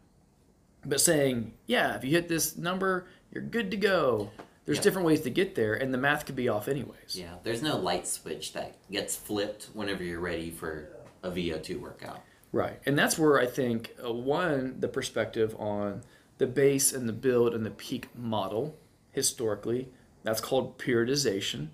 But 0.84 1.00
saying, 1.00 1.54
yeah, 1.66 1.96
if 1.96 2.04
you 2.04 2.10
hit 2.10 2.28
this 2.28 2.56
number, 2.56 3.08
you're 3.32 3.42
good 3.42 3.70
to 3.72 3.76
go. 3.76 4.30
There's 4.64 4.80
different 4.80 5.06
ways 5.06 5.20
to 5.20 5.30
get 5.30 5.54
there, 5.54 5.74
and 5.74 5.94
the 5.94 5.98
math 5.98 6.26
could 6.26 6.34
be 6.34 6.48
off 6.48 6.66
anyways. 6.66 7.14
Yeah, 7.14 7.34
there's 7.44 7.62
no 7.62 7.76
light 7.76 8.06
switch 8.06 8.52
that 8.54 8.76
gets 8.90 9.14
flipped 9.14 9.68
whenever 9.74 10.02
you're 10.02 10.20
ready 10.20 10.50
for 10.50 10.88
a 11.22 11.30
VO2 11.30 11.80
workout. 11.80 12.20
Right. 12.52 12.80
And 12.84 12.98
that's 12.98 13.18
where 13.18 13.38
I 13.38 13.46
think, 13.46 13.94
uh, 14.04 14.12
one, 14.12 14.80
the 14.80 14.88
perspective 14.88 15.54
on 15.58 16.02
the 16.38 16.46
base 16.46 16.92
and 16.92 17.08
the 17.08 17.12
build 17.12 17.54
and 17.54 17.64
the 17.64 17.70
peak 17.70 18.08
model 18.16 18.76
historically, 19.12 19.88
that's 20.22 20.40
called 20.40 20.78
periodization. 20.78 21.68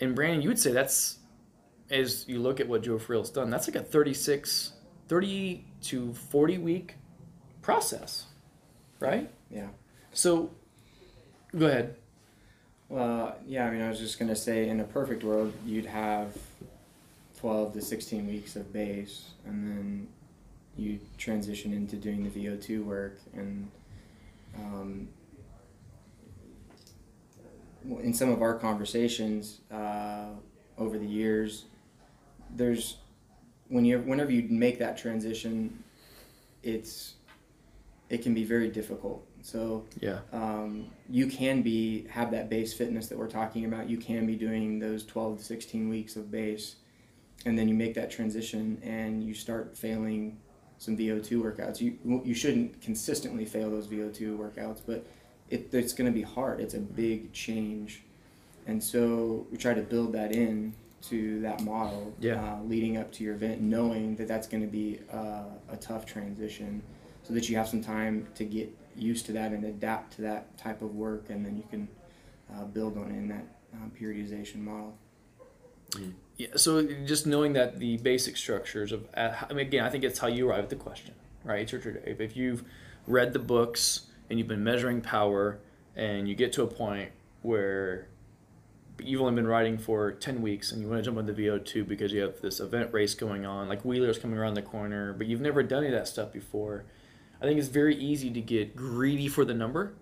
And 0.00 0.14
Brandon, 0.14 0.42
you 0.42 0.48
would 0.48 0.58
say 0.58 0.72
that's, 0.72 1.18
as 1.90 2.26
you 2.28 2.40
look 2.40 2.60
at 2.60 2.68
what 2.68 2.82
Joe 2.82 2.98
Friel's 2.98 3.30
done, 3.30 3.50
that's 3.50 3.68
like 3.68 3.76
a 3.76 3.82
36, 3.82 4.72
30 5.12 5.62
to 5.82 6.14
40 6.14 6.56
week 6.56 6.94
process, 7.60 8.28
right? 8.98 9.30
Yeah. 9.50 9.68
So, 10.14 10.52
go 11.54 11.66
ahead. 11.66 11.96
Well, 12.88 13.36
yeah, 13.46 13.66
I 13.66 13.70
mean, 13.70 13.82
I 13.82 13.90
was 13.90 13.98
just 13.98 14.18
going 14.18 14.30
to 14.30 14.34
say 14.34 14.70
in 14.70 14.80
a 14.80 14.84
perfect 14.84 15.22
world, 15.22 15.52
you'd 15.66 15.84
have 15.84 16.34
12 17.40 17.74
to 17.74 17.82
16 17.82 18.26
weeks 18.26 18.56
of 18.56 18.72
base, 18.72 19.32
and 19.44 19.68
then 19.68 20.08
you 20.78 20.98
transition 21.18 21.74
into 21.74 21.96
doing 21.96 22.24
the 22.24 22.30
VO2 22.30 22.82
work. 22.82 23.18
And 23.34 23.70
um, 24.56 25.08
in 28.02 28.14
some 28.14 28.30
of 28.30 28.40
our 28.40 28.54
conversations 28.54 29.60
uh, 29.70 30.28
over 30.78 30.98
the 30.98 31.06
years, 31.06 31.66
there's 32.56 32.96
when 33.72 33.84
you 33.86 33.98
whenever 34.00 34.30
you 34.30 34.46
make 34.50 34.78
that 34.78 34.96
transition, 34.98 35.82
it's 36.62 37.14
it 38.10 38.22
can 38.22 38.34
be 38.34 38.44
very 38.44 38.68
difficult. 38.68 39.26
So 39.40 39.84
Yeah. 39.98 40.18
um, 40.32 40.90
you 41.08 41.26
can 41.26 41.62
be 41.62 42.06
have 42.08 42.30
that 42.32 42.50
base 42.50 42.74
fitness 42.74 43.08
that 43.08 43.16
we're 43.18 43.30
talking 43.30 43.64
about. 43.64 43.88
You 43.88 43.96
can 43.96 44.26
be 44.26 44.36
doing 44.36 44.78
those 44.78 45.04
12 45.04 45.38
to 45.38 45.44
16 45.44 45.88
weeks 45.88 46.14
of 46.16 46.30
base, 46.30 46.76
and 47.46 47.58
then 47.58 47.66
you 47.68 47.74
make 47.74 47.94
that 47.94 48.10
transition 48.10 48.78
and 48.84 49.24
you 49.24 49.32
start 49.34 49.76
failing 49.76 50.38
some 50.78 50.96
VO2 50.96 51.42
workouts. 51.42 51.80
You 51.80 51.96
you 52.24 52.34
shouldn't 52.34 52.80
consistently 52.82 53.46
fail 53.46 53.70
those 53.70 53.86
VO2 53.86 54.36
workouts, 54.36 54.82
but 54.86 55.06
it, 55.48 55.72
it's 55.72 55.94
going 55.94 56.10
to 56.12 56.14
be 56.14 56.22
hard. 56.22 56.60
It's 56.60 56.74
a 56.74 56.80
big 56.80 57.32
change, 57.32 58.02
and 58.66 58.82
so 58.84 59.46
we 59.50 59.56
try 59.56 59.72
to 59.74 59.82
build 59.82 60.12
that 60.12 60.32
in 60.32 60.74
to 61.02 61.40
that 61.40 61.62
model 61.62 62.14
Yeah. 62.20 62.42
uh, 62.42 62.62
leading 62.62 62.96
up 62.96 63.10
to 63.12 63.24
your 63.24 63.34
event, 63.34 63.60
knowing 63.60 64.16
that 64.16 64.28
that's 64.28 64.46
going 64.46 64.62
to 64.62 64.68
be 64.70 65.00
uh, 65.12 65.44
a 65.70 65.76
tough 65.76 66.06
transition, 66.06 66.82
so 67.24 67.34
that 67.34 67.48
you 67.48 67.56
have 67.56 67.68
some 67.68 67.82
time 67.82 68.26
to 68.36 68.44
get 68.44 68.74
used 68.96 69.26
to 69.26 69.32
that 69.32 69.52
and 69.52 69.64
adapt 69.64 70.14
to 70.14 70.22
that 70.22 70.56
type 70.58 70.82
of 70.82 70.94
work, 70.94 71.30
and 71.30 71.44
then 71.44 71.56
you 71.56 71.64
can 71.70 71.88
uh, 72.54 72.64
build 72.64 72.96
on 72.96 73.10
it 73.10 73.16
in 73.16 73.28
that 73.28 73.44
uh, 73.74 73.78
periodization 73.98 74.58
model. 74.58 74.96
Yeah, 76.38 76.48
so 76.56 76.82
just 77.04 77.26
knowing 77.26 77.52
that 77.52 77.78
the 77.78 77.98
basic 77.98 78.36
structures 78.36 78.92
of, 78.92 79.06
uh, 79.14 79.34
I 79.48 79.52
mean, 79.52 79.66
again, 79.66 79.84
I 79.84 79.90
think 79.90 80.04
it's 80.04 80.18
how 80.18 80.26
you 80.28 80.48
arrive 80.48 80.64
at 80.64 80.70
the 80.70 80.76
question, 80.76 81.14
right? 81.44 81.60
It's 81.60 81.72
your- 81.72 81.96
If 82.06 82.20
if 82.20 82.36
you've 82.36 82.64
read 83.06 83.32
the 83.34 83.38
books 83.38 84.06
and 84.30 84.38
you've 84.38 84.48
been 84.48 84.64
measuring 84.64 85.00
power, 85.02 85.58
and 85.94 86.26
you 86.28 86.34
get 86.34 86.52
to 86.54 86.62
a 86.62 86.66
point 86.66 87.10
where 87.42 88.06
you've 88.98 89.20
only 89.20 89.34
been 89.34 89.46
riding 89.46 89.78
for 89.78 90.12
10 90.12 90.42
weeks 90.42 90.72
and 90.72 90.80
you 90.80 90.88
want 90.88 91.00
to 91.00 91.04
jump 91.04 91.18
on 91.18 91.26
the 91.26 91.32
VO2 91.32 91.86
because 91.86 92.12
you 92.12 92.20
have 92.20 92.40
this 92.40 92.60
event 92.60 92.92
race 92.92 93.14
going 93.14 93.46
on, 93.46 93.68
like 93.68 93.84
wheelers 93.84 94.18
coming 94.18 94.38
around 94.38 94.54
the 94.54 94.62
corner, 94.62 95.12
but 95.12 95.26
you've 95.26 95.40
never 95.40 95.62
done 95.62 95.84
any 95.84 95.92
of 95.92 95.98
that 95.98 96.08
stuff 96.08 96.32
before, 96.32 96.84
I 97.40 97.44
think 97.44 97.58
it's 97.58 97.68
very 97.68 97.96
easy 97.96 98.30
to 98.30 98.40
get 98.40 98.76
greedy 98.76 99.28
for 99.28 99.44
the 99.44 99.54
number, 99.54 99.94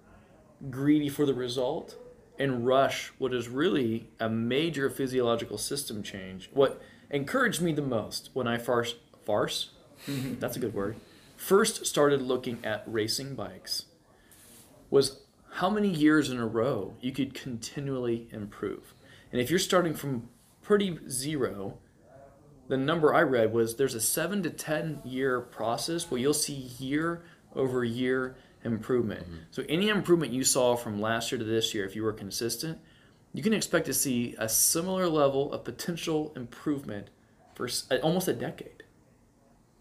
greedy 0.70 1.08
for 1.08 1.24
the 1.24 1.34
result, 1.34 1.96
and 2.38 2.66
rush 2.66 3.12
what 3.18 3.32
is 3.32 3.48
really 3.48 4.08
a 4.18 4.28
major 4.28 4.90
physiological 4.90 5.58
system 5.58 6.02
change. 6.02 6.50
What 6.52 6.80
encouraged 7.10 7.60
me 7.60 7.72
the 7.72 7.82
most 7.82 8.30
when 8.34 8.46
I 8.46 8.58
first 8.58 8.96
farce, 9.24 9.70
mm-hmm. 10.06 10.38
that's 10.38 10.56
a 10.56 10.60
good 10.60 10.74
word, 10.74 10.96
first 11.36 11.86
started 11.86 12.20
looking 12.20 12.58
at 12.64 12.82
racing 12.86 13.34
bikes 13.34 13.86
was 14.90 15.20
how 15.50 15.68
many 15.68 15.88
years 15.88 16.30
in 16.30 16.38
a 16.38 16.46
row 16.46 16.94
you 17.00 17.12
could 17.12 17.34
continually 17.34 18.28
improve. 18.32 18.94
And 19.32 19.40
if 19.40 19.50
you're 19.50 19.58
starting 19.58 19.94
from 19.94 20.28
pretty 20.62 20.98
zero, 21.08 21.78
the 22.68 22.76
number 22.76 23.12
I 23.12 23.22
read 23.22 23.52
was 23.52 23.76
there's 23.76 23.94
a 23.94 24.00
seven 24.00 24.42
to 24.44 24.50
10 24.50 25.02
year 25.04 25.40
process 25.40 26.10
where 26.10 26.20
you'll 26.20 26.34
see 26.34 26.70
year 26.78 27.24
over 27.54 27.84
year 27.84 28.36
improvement. 28.64 29.26
So, 29.50 29.64
any 29.68 29.88
improvement 29.88 30.32
you 30.32 30.44
saw 30.44 30.76
from 30.76 31.00
last 31.00 31.32
year 31.32 31.38
to 31.38 31.44
this 31.44 31.74
year, 31.74 31.84
if 31.84 31.96
you 31.96 32.02
were 32.02 32.12
consistent, 32.12 32.78
you 33.32 33.42
can 33.42 33.52
expect 33.52 33.86
to 33.86 33.94
see 33.94 34.34
a 34.38 34.48
similar 34.48 35.08
level 35.08 35.52
of 35.52 35.64
potential 35.64 36.32
improvement 36.36 37.08
for 37.54 37.68
uh, 37.90 37.96
almost 37.96 38.28
a 38.28 38.32
decade. 38.32 38.84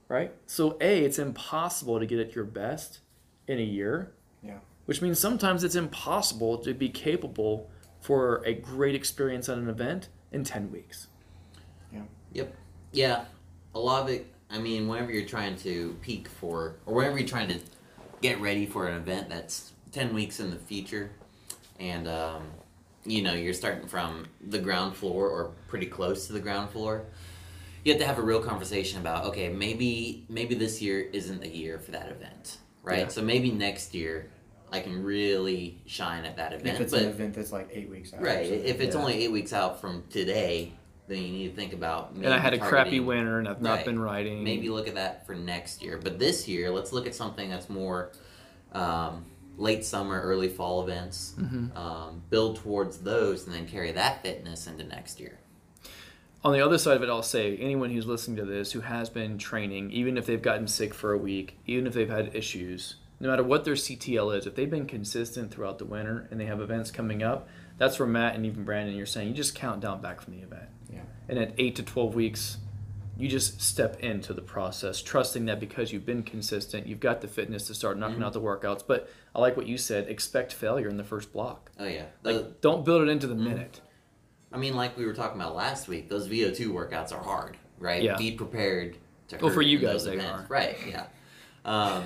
Right? 0.08 0.34
So, 0.47 0.77
A, 0.82 1.03
it's 1.03 1.19
impossible 1.19 1.99
to 1.99 2.05
get 2.05 2.19
at 2.19 2.34
your 2.34 2.45
best 2.45 2.99
in 3.47 3.60
a 3.60 3.63
year 3.63 4.13
Yeah. 4.41 4.60
Which 4.89 5.04
means 5.04 5.19
sometimes 5.19 5.63
it's 5.63 5.75
impossible 5.75 6.58
to 6.58 6.73
be 6.73 6.89
capable 6.89 7.69
for 8.02 8.41
a 8.43 8.56
great 8.56 8.95
experience 8.95 9.47
at 9.47 9.56
an 9.56 9.69
event 9.69 10.10
in 10.32 10.43
10 10.43 10.71
weeks. 10.71 11.06
Yeah. 11.93 12.02
Yep. 12.34 12.56
Yeah. 12.91 13.25
A 13.75 13.80
lot 13.80 14.02
of 14.02 14.10
it, 14.10 14.34
I 14.49 14.58
mean, 14.58 14.88
whenever 14.88 15.12
you're 15.12 15.28
trying 15.28 15.58
to 15.58 15.95
peak 16.02 16.28
for, 16.28 16.78
or 16.88 16.95
whenever 16.95 17.19
you're 17.19 17.28
trying 17.28 17.49
to 17.49 17.60
get 18.23 18.41
ready 18.41 18.65
for 18.65 18.88
an 18.88 18.95
event 18.95 19.30
that's 19.30 19.73
10 19.91 20.12
weeks 20.12 20.39
in 20.39 20.49
the 20.49 20.58
future, 20.58 21.12
and, 21.80 22.08
um, 22.08 22.47
you 23.06 23.21
know, 23.21 23.34
you're 23.34 23.54
starting 23.54 23.88
from 23.88 24.25
the 24.47 24.58
ground 24.58 24.95
floor 24.95 25.30
or 25.30 25.52
pretty 25.67 25.86
close 25.86 26.25
to 26.25 26.34
the 26.34 26.39
ground 26.39 26.71
floor, 26.71 27.06
you 27.84 27.91
have 27.91 28.02
to 28.02 28.08
have 28.08 28.17
a 28.17 28.23
real 28.23 28.41
conversation 28.41 28.99
about, 28.99 29.25
okay, 29.25 29.49
maybe, 29.49 30.25
maybe 30.30 30.56
this 30.56 30.82
year 30.82 31.02
isn't 31.13 31.41
the 31.41 31.56
year 31.56 31.78
for 31.78 31.91
that 31.91 32.10
event, 32.10 32.58
right? 32.82 33.02
Yeah. 33.02 33.08
So 33.10 33.21
maybe 33.21 33.52
next 33.52 33.93
year 33.93 34.32
I 34.71 34.79
can 34.82 35.03
really 35.03 35.82
shine 35.86 36.25
at 36.25 36.38
that 36.38 36.53
event. 36.53 36.75
If 36.75 36.82
it's 36.82 36.91
but 36.91 37.01
an 37.03 37.10
event 37.10 37.34
that's 37.34 37.51
like 37.51 37.69
eight 37.73 37.89
weeks 37.89 38.13
out. 38.13 38.21
Right. 38.21 38.45
If 38.45 38.79
it's 38.82 38.95
Yeah. 38.95 39.01
only 39.01 39.13
eight 39.23 39.32
weeks 39.32 39.51
out 39.53 39.82
from 39.82 40.03
today, 40.10 40.73
then 41.08 41.17
you 41.23 41.29
need 41.32 41.49
to 41.49 41.55
think 41.55 41.73
about. 41.73 42.12
and 42.12 42.27
I 42.27 42.38
had 42.38 42.53
a 42.53 42.60
crappy 42.60 42.99
winter 42.99 43.39
and 43.39 43.47
I've 43.47 43.62
not 43.62 43.77
Right. 43.77 43.86
been 43.86 43.99
riding. 43.99 44.43
Maybe 44.43 44.69
look 44.69 44.88
at 44.88 44.95
that 44.95 45.25
for 45.25 45.34
next 45.34 45.82
year. 45.84 45.97
But 46.01 46.19
this 46.19 46.47
year, 46.47 46.69
let's 46.69 46.93
look 46.93 47.08
at 47.08 47.15
something 47.15 47.49
that's 47.49 47.69
more 47.69 48.12
um, 48.71 49.25
late 49.58 49.84
summer, 49.84 50.21
early 50.21 50.47
fall 50.47 50.84
events. 50.84 51.34
Mhm. 51.39 51.75
Um, 51.75 52.21
build 52.29 52.58
towards 52.58 52.99
those, 52.99 53.47
and 53.47 53.55
then 53.55 53.67
carry 53.67 53.91
that 53.93 54.21
fitness 54.21 54.67
into 54.67 54.84
next 54.84 55.19
year. 55.19 55.39
On 56.43 56.53
the 56.53 56.62
other 56.62 56.77
side 56.77 56.95
of 56.95 57.01
it, 57.03 57.10
I'll 57.10 57.23
say 57.23 57.58
anyone 57.58 57.89
who's 57.89 58.05
listening 58.05 58.38
to 58.38 58.45
this 58.45 58.71
who 58.73 58.82
has 58.82 59.10
been 59.10 59.39
training, 59.39 59.91
even 59.91 60.17
if 60.17 60.27
they've 60.27 60.41
gotten 60.41 60.67
sick 60.67 60.93
for 60.93 61.12
a 61.13 61.17
week, 61.17 61.58
even 61.65 61.88
if 61.88 61.93
they've 61.95 62.08
had 62.10 62.34
issues, 62.36 62.97
no 63.19 63.29
matter 63.29 63.43
what 63.43 63.65
their 63.65 63.73
CTL 63.75 64.38
is, 64.38 64.45
if 64.47 64.55
they've 64.55 64.69
been 64.69 64.86
consistent 64.86 65.51
throughout 65.51 65.77
the 65.77 65.86
winter 65.86 66.27
and 66.32 66.39
they 66.39 66.45
have 66.45 66.62
events 66.62 66.91
coming 66.91 67.21
up, 67.23 67.47
that's 67.77 67.99
where 67.99 68.08
Matt 68.08 68.36
and 68.36 68.45
even 68.45 68.63
Brandon, 68.63 68.95
you're 68.95 69.05
saying 69.05 69.27
you 69.29 69.34
just 69.34 69.55
count 69.55 69.82
down 69.82 70.01
back 70.01 70.21
from 70.21 70.34
the 70.36 70.41
event. 70.41 70.69
Yeah. 70.91 71.01
And 71.27 71.38
at 71.39 71.53
eight 71.58 71.75
to 71.77 71.84
12 71.84 72.15
weeks, 72.15 72.58
you 73.17 73.27
just 73.27 73.62
step 73.62 73.99
into 73.99 74.34
the 74.34 74.41
process, 74.41 75.01
trusting 75.01 75.45
that 75.45 75.60
because 75.60 75.91
you've 75.91 76.05
been 76.05 76.23
consistent, 76.23 76.88
you've 76.88 77.01
got 77.01 77.19
the 77.19 77.27
fitness 77.27 77.67
to 77.67 77.73
start 77.75 77.97
knocking 77.97 78.19
Mhm. 78.19 78.23
out 78.25 78.34
the 78.34 78.39
workouts. 78.41 78.82
But 78.88 79.10
I 79.36 79.39
like 79.41 79.58
what 79.58 79.67
you 79.67 79.77
said 79.77 80.08
expect 80.08 80.53
failure 80.53 80.88
in 80.88 80.95
the 80.95 81.03
first 81.03 81.34
block. 81.34 81.71
Oh 81.77 81.86
yeah. 81.86 82.05
The- 82.23 82.32
Like, 82.34 82.62
don't 82.62 82.86
build 82.86 83.01
it 83.01 83.10
into 83.12 83.27
the 83.27 83.36
Mhm. 83.36 83.39
minute. 83.43 83.82
I 84.53 84.58
mean, 84.58 84.75
like 84.75 84.97
we 84.97 85.05
were 85.05 85.13
talking 85.13 85.39
about 85.39 85.55
last 85.55 85.88
week, 85.89 86.08
those 86.10 86.27
VO2 86.27 86.71
workouts 86.73 87.12
are 87.12 87.21
hard, 87.21 87.58
right? 87.77 88.01
Yeah. 88.01 88.15
Be 88.17 88.32
prepared 88.32 88.95
to. 89.27 89.38
Well, 89.38 89.51
for 89.53 89.62
you 89.62 89.77
guys 89.79 90.05
they 90.05 90.13
events. 90.13 90.32
are. 90.32 90.45
Right. 90.49 90.77
Yeah. 90.88 91.05
Um, 91.65 92.05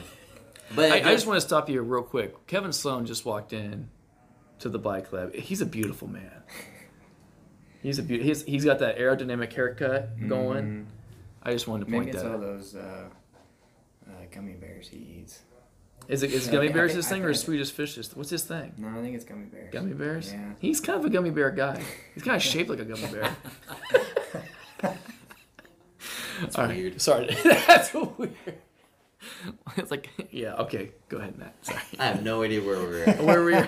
but 0.76 0.92
I, 0.92 0.98
I 0.98 1.14
just 1.14 1.26
want 1.28 1.38
to 1.38 1.46
stop 1.48 1.70
you 1.70 1.82
real 1.82 2.04
quick. 2.04 2.48
Kevin 2.48 2.72
Sloan 2.74 3.06
just 3.06 3.26
walked 3.26 3.54
in 3.54 3.90
to 4.60 4.70
the 4.70 4.80
bike 4.80 5.12
lab. 5.14 5.34
He's 5.36 5.62
a 5.62 5.66
beautiful 5.66 6.08
man. 6.08 6.44
He's 7.82 8.00
a 8.00 8.04
be- 8.04 8.24
he's, 8.24 8.44
he's 8.44 8.64
got 8.64 8.80
that 8.80 8.98
aerodynamic 8.98 9.52
haircut 9.52 10.18
going. 10.28 10.66
Mm, 10.66 10.86
I 11.44 11.52
just 11.52 11.68
wanted 11.68 11.86
to 11.86 11.92
maybe 11.92 12.06
point 12.06 12.16
it's 12.16 12.24
that. 12.24 12.30
all 12.30 12.36
out. 12.36 12.42
those 12.42 12.76
uh, 12.76 13.10
uh, 14.08 14.12
gummy 14.32 14.54
bears 14.54 14.88
he 14.88 14.98
eats. 15.22 15.42
Is 16.08 16.24
it 16.24 16.32
is 16.32 16.48
I 16.50 16.52
gummy 16.54 16.70
bears 16.70 16.92
think- 16.92 16.98
his 16.98 17.08
thing 17.10 17.24
or 17.26 17.30
is 17.32 17.42
Swedish 17.42 17.72
fish 17.72 17.96
his? 17.96 18.16
What's 18.16 18.30
his 18.30 18.44
thing? 18.44 18.74
No, 18.78 18.88
I 18.88 19.02
think 19.02 19.16
it's 19.16 19.26
gummy 19.26 19.46
bears. 19.48 19.74
Gummy 19.74 19.94
bears. 19.94 20.32
Yeah. 20.32 20.54
He's 20.60 20.80
kind 20.80 20.98
of 21.00 21.06
a 21.06 21.10
gummy 21.10 21.30
bear 21.32 21.52
guy. 21.52 21.82
He's 22.14 22.24
kind 22.24 22.38
of 22.38 22.42
shaped 22.52 22.70
like 22.70 22.80
a 22.80 22.86
gummy 22.86 23.08
bear. 23.12 23.36
That's 26.42 26.56
All 26.58 26.66
right, 26.66 26.76
weird. 26.78 27.02
Sorry, 27.02 27.36
that's 27.44 27.94
weird. 27.94 28.34
It's 29.78 29.92
like 29.92 30.10
yeah. 30.32 30.54
Okay, 30.56 30.92
go 31.10 31.18
ahead, 31.18 31.38
Matt. 31.38 31.56
Sorry. 31.66 31.82
I 32.00 32.06
have 32.08 32.24
no 32.24 32.44
idea 32.44 32.62
where 32.62 32.78
we're 32.78 33.04
at. 33.04 33.24
where 33.24 33.44
we 33.44 33.54
are. 33.56 33.68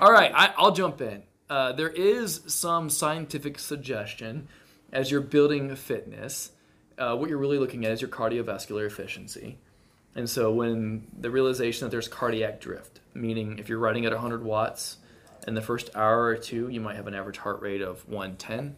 All 0.00 0.12
right, 0.12 0.32
I, 0.34 0.52
I'll 0.56 0.72
jump 0.72 1.00
in. 1.00 1.22
Uh, 1.48 1.72
there 1.72 1.90
is 1.90 2.40
some 2.46 2.90
scientific 2.90 3.58
suggestion 3.58 4.48
as 4.92 5.10
you're 5.10 5.20
building 5.20 5.74
fitness 5.76 6.50
uh, 6.98 7.16
what 7.16 7.28
you're 7.28 7.38
really 7.38 7.58
looking 7.58 7.84
at 7.84 7.92
is 7.92 8.00
your 8.00 8.10
cardiovascular 8.10 8.86
efficiency. 8.86 9.58
And 10.14 10.28
so 10.28 10.50
when 10.50 11.06
the 11.18 11.30
realization 11.30 11.84
that 11.84 11.90
there's 11.90 12.08
cardiac 12.08 12.60
drift, 12.60 13.00
meaning 13.14 13.58
if 13.58 13.68
you're 13.68 13.78
riding 13.78 14.06
at 14.06 14.12
100 14.12 14.42
watts 14.42 14.96
in 15.46 15.54
the 15.54 15.60
first 15.60 15.90
hour 15.94 16.24
or 16.24 16.36
two, 16.36 16.68
you 16.68 16.80
might 16.80 16.96
have 16.96 17.06
an 17.06 17.14
average 17.14 17.38
heart 17.38 17.60
rate 17.60 17.82
of 17.82 18.08
110. 18.08 18.76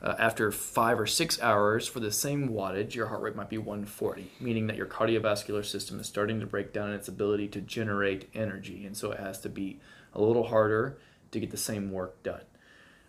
Uh, 0.00 0.14
after 0.18 0.52
five 0.52 1.00
or 1.00 1.06
six 1.06 1.40
hours 1.42 1.88
for 1.88 1.98
the 1.98 2.12
same 2.12 2.50
wattage, 2.50 2.94
your 2.94 3.08
heart 3.08 3.20
rate 3.20 3.34
might 3.34 3.48
be 3.48 3.58
140, 3.58 4.30
meaning 4.38 4.68
that 4.68 4.76
your 4.76 4.86
cardiovascular 4.86 5.64
system 5.64 5.98
is 5.98 6.06
starting 6.06 6.38
to 6.38 6.46
break 6.46 6.72
down 6.72 6.90
in 6.90 6.94
its 6.94 7.08
ability 7.08 7.48
to 7.48 7.60
generate 7.60 8.28
energy. 8.32 8.86
And 8.86 8.96
so 8.96 9.10
it 9.10 9.18
has 9.18 9.40
to 9.40 9.48
be 9.48 9.80
a 10.14 10.20
little 10.20 10.44
harder 10.44 10.98
to 11.32 11.40
get 11.40 11.50
the 11.50 11.56
same 11.56 11.90
work 11.90 12.22
done. 12.22 12.42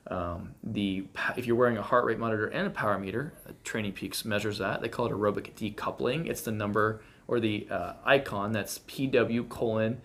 Um, 0.08 0.56
the 0.64 1.06
if 1.38 1.46
you're 1.46 1.56
wearing 1.56 1.78
a 1.78 1.84
heart 1.84 2.06
rate 2.06 2.18
monitor 2.18 2.48
and 2.48 2.66
a 2.66 2.72
power 2.72 2.98
meter, 2.98 3.34
uh, 3.48 3.52
Training 3.64 3.94
Peaks 3.94 4.26
measures 4.26 4.58
that. 4.58 4.82
They 4.82 4.90
call 4.90 5.06
it 5.06 5.12
aerobic 5.12 5.54
decoupling. 5.54 6.28
It's 6.28 6.42
the 6.42 6.52
number 6.52 7.02
or 7.28 7.40
the 7.40 7.68
uh, 7.70 7.94
icon 8.04 8.52
that's 8.52 8.80
PW 8.80 9.48
colon 9.50 10.02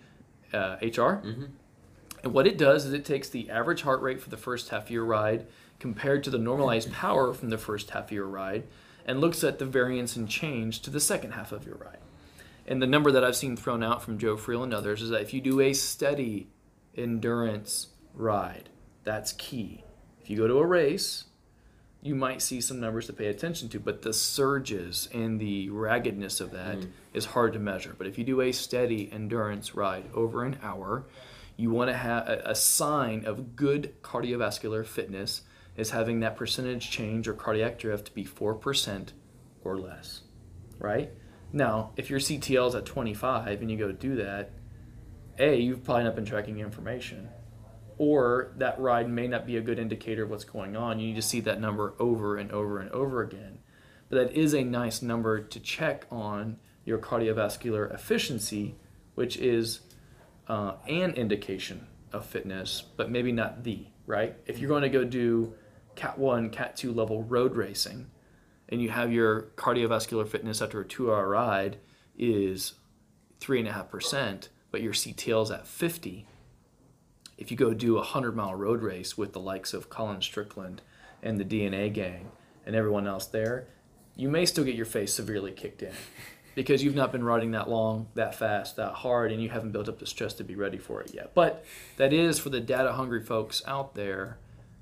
uh, 0.53 0.77
HR. 0.79 1.25
Mm-hmm. 1.25 1.45
And 2.23 2.33
what 2.33 2.45
it 2.45 2.59
does 2.59 2.85
is 2.85 2.93
it 2.93 3.03
takes 3.03 3.29
the 3.29 3.49
average 3.49 3.81
heart 3.81 4.01
rate 4.01 4.21
for 4.21 4.29
the 4.29 4.37
first 4.37 4.69
half 4.69 4.83
of 4.83 4.91
your 4.91 5.05
ride 5.05 5.47
compared 5.79 6.23
to 6.23 6.29
the 6.29 6.37
normalized 6.37 6.91
power 6.91 7.33
from 7.33 7.49
the 7.49 7.57
first 7.57 7.89
half 7.91 8.05
of 8.05 8.11
your 8.11 8.27
ride 8.27 8.63
and 9.05 9.21
looks 9.21 9.43
at 9.43 9.59
the 9.59 9.65
variance 9.65 10.15
and 10.15 10.27
change 10.27 10.81
to 10.81 10.89
the 10.89 10.99
second 10.99 11.31
half 11.31 11.51
of 11.51 11.65
your 11.65 11.75
ride. 11.75 11.99
And 12.67 12.81
the 12.81 12.87
number 12.87 13.11
that 13.11 13.23
I've 13.23 13.35
seen 13.35 13.55
thrown 13.55 13.83
out 13.83 14.01
from 14.01 14.17
Joe 14.17 14.35
Friel 14.35 14.63
and 14.63 14.73
others 14.73 15.01
is 15.01 15.09
that 15.11 15.21
if 15.21 15.33
you 15.33 15.41
do 15.41 15.61
a 15.61 15.73
steady 15.73 16.47
endurance 16.95 17.87
ride, 18.13 18.69
that's 19.03 19.33
key. 19.33 19.83
If 20.21 20.29
you 20.29 20.37
go 20.37 20.47
to 20.47 20.57
a 20.57 20.65
race, 20.65 21.25
you 22.01 22.15
might 22.15 22.41
see 22.41 22.61
some 22.61 22.79
numbers 22.79 23.05
to 23.07 23.13
pay 23.13 23.27
attention 23.27 23.69
to, 23.69 23.79
but 23.79 24.01
the 24.01 24.13
surges 24.13 25.07
and 25.13 25.39
the 25.39 25.69
raggedness 25.69 26.39
of 26.39 26.51
that 26.51 26.77
mm. 26.77 26.89
is 27.13 27.25
hard 27.25 27.53
to 27.53 27.59
measure. 27.59 27.95
But 27.97 28.07
if 28.07 28.17
you 28.17 28.23
do 28.23 28.41
a 28.41 28.51
steady 28.51 29.09
endurance 29.11 29.75
ride 29.75 30.05
over 30.13 30.43
an 30.43 30.57
hour, 30.63 31.05
you 31.57 31.69
want 31.69 31.89
to 31.89 31.97
have 31.97 32.27
a, 32.27 32.41
a 32.45 32.55
sign 32.55 33.25
of 33.25 33.55
good 33.55 33.93
cardiovascular 34.01 34.85
fitness 34.85 35.41
is 35.75 35.91
having 35.91 36.21
that 36.21 36.35
percentage 36.35 36.89
change 36.89 37.27
or 37.27 37.33
cardiac 37.33 37.77
drift 37.77 38.07
to 38.07 38.13
be 38.13 38.23
4% 38.23 39.09
or 39.63 39.77
less, 39.77 40.21
right? 40.79 41.11
Now, 41.51 41.91
if 41.97 42.09
your 42.09 42.19
CTL 42.19 42.69
is 42.69 42.75
at 42.75 42.85
25 42.85 43.61
and 43.61 43.69
you 43.69 43.77
go 43.77 43.91
do 43.91 44.15
that, 44.15 44.51
A, 45.37 45.55
you've 45.59 45.83
probably 45.83 46.03
not 46.03 46.15
been 46.15 46.25
tracking 46.25 46.59
information, 46.59 47.29
or 47.97 48.53
that 48.57 48.79
ride 48.79 49.09
may 49.09 49.27
not 49.27 49.45
be 49.45 49.57
a 49.57 49.61
good 49.61 49.79
indicator 49.79 50.23
of 50.23 50.29
what's 50.29 50.43
going 50.43 50.75
on. 50.75 50.99
You 50.99 51.07
need 51.07 51.15
to 51.15 51.21
see 51.21 51.39
that 51.41 51.61
number 51.61 51.93
over 51.99 52.37
and 52.37 52.51
over 52.51 52.79
and 52.79 52.91
over 52.91 53.21
again. 53.21 53.59
But 54.09 54.17
that 54.17 54.37
is 54.37 54.53
a 54.53 54.63
nice 54.63 55.01
number 55.01 55.41
to 55.41 55.59
check 55.59 56.05
on 56.11 56.57
your 56.83 56.99
cardiovascular 56.99 57.93
efficiency, 57.93 58.75
which 59.15 59.37
is 59.37 59.81
uh, 60.47 60.73
an 60.87 61.11
indication 61.13 61.87
of 62.11 62.25
fitness, 62.25 62.83
but 62.95 63.09
maybe 63.09 63.31
not 63.31 63.63
the, 63.63 63.87
right? 64.05 64.35
If 64.45 64.59
you're 64.59 64.69
going 64.69 64.83
to 64.83 64.89
go 64.89 65.03
do 65.03 65.55
Cat 65.95 66.17
1, 66.17 66.49
Cat 66.49 66.75
2 66.75 66.91
level 66.93 67.23
road 67.23 67.55
racing, 67.55 68.07
and 68.69 68.81
you 68.81 68.89
have 68.89 69.11
your 69.11 69.43
cardiovascular 69.55 70.27
fitness 70.27 70.61
after 70.61 70.81
a 70.81 70.85
two 70.85 71.11
hour 71.11 71.29
ride 71.29 71.77
is 72.17 72.73
3.5%, 73.41 74.49
but 74.71 74.81
your 74.81 74.93
CTL 74.93 75.43
is 75.43 75.51
at 75.51 75.67
50, 75.67 76.25
if 77.37 77.51
you 77.51 77.57
go 77.57 77.73
do 77.73 77.95
a 77.95 77.99
100 77.99 78.35
mile 78.35 78.55
road 78.55 78.81
race 78.81 79.17
with 79.17 79.33
the 79.33 79.39
likes 79.39 79.73
of 79.73 79.89
Colin 79.89 80.21
Strickland 80.21 80.81
and 81.21 81.39
the 81.39 81.45
DNA 81.45 81.91
gang 81.91 82.31
and 82.65 82.75
everyone 82.75 83.07
else 83.07 83.25
there, 83.25 83.67
you 84.15 84.29
may 84.29 84.45
still 84.45 84.63
get 84.63 84.75
your 84.75 84.85
face 84.85 85.13
severely 85.13 85.51
kicked 85.51 85.83
in 85.83 85.93
because 86.55 86.83
you've 86.83 86.95
not 86.95 87.11
been 87.11 87.23
riding 87.23 87.51
that 87.51 87.69
long, 87.69 88.07
that 88.15 88.35
fast, 88.35 88.77
that 88.77 88.93
hard, 88.93 89.31
and 89.31 89.43
you 89.43 89.49
haven't 89.49 89.71
built 89.71 89.89
up 89.89 89.99
the 89.99 90.05
stress 90.05 90.33
to 90.35 90.43
be 90.43 90.55
ready 90.55 90.77
for 90.77 91.01
it 91.01 91.13
yet. 91.13 91.33
But 91.33 91.65
that 91.97 92.13
is 92.13 92.39
for 92.39 92.49
the 92.49 92.61
data 92.61 92.93
hungry 92.93 93.21
folks 93.21 93.61
out 93.67 93.95
there 93.95 94.37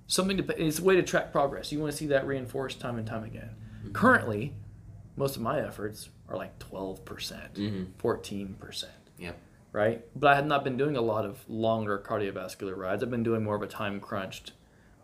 something 0.08 0.38
to 0.38 0.62
it's 0.64 0.80
a 0.80 0.84
way 0.84 0.96
to 0.96 1.04
track 1.04 1.32
progress. 1.32 1.72
You 1.72 1.80
want 1.80 1.92
to 1.92 1.98
see 1.98 2.08
that 2.08 2.26
reinforced 2.28 2.80
time 2.80 2.98
and 2.98 3.08
time 3.08 3.24
again. 3.24 3.52
Currently, 3.94 4.54
most 5.16 5.36
of 5.36 5.42
my 5.42 5.60
efforts 5.60 6.10
are 6.30 6.38
like 6.38 6.58
12%, 6.60 7.04
percent 7.06 7.54
Mhm. 7.56 7.88
14% 8.00 8.86
Yep. 9.20 9.38
right? 9.72 10.06
But 10.16 10.32
I 10.32 10.36
have 10.36 10.46
not 10.46 10.64
been 10.64 10.78
doing 10.78 10.96
a 10.96 11.02
lot 11.02 11.26
of 11.26 11.48
longer 11.50 12.00
cardiovascular 12.00 12.76
rides. 12.76 13.04
I've 13.04 13.12
been 13.12 13.24
doing 13.24 13.44
more 13.44 13.56
of 13.56 13.62
a 13.62 13.68
time 13.68 14.00
crunched 14.00 14.54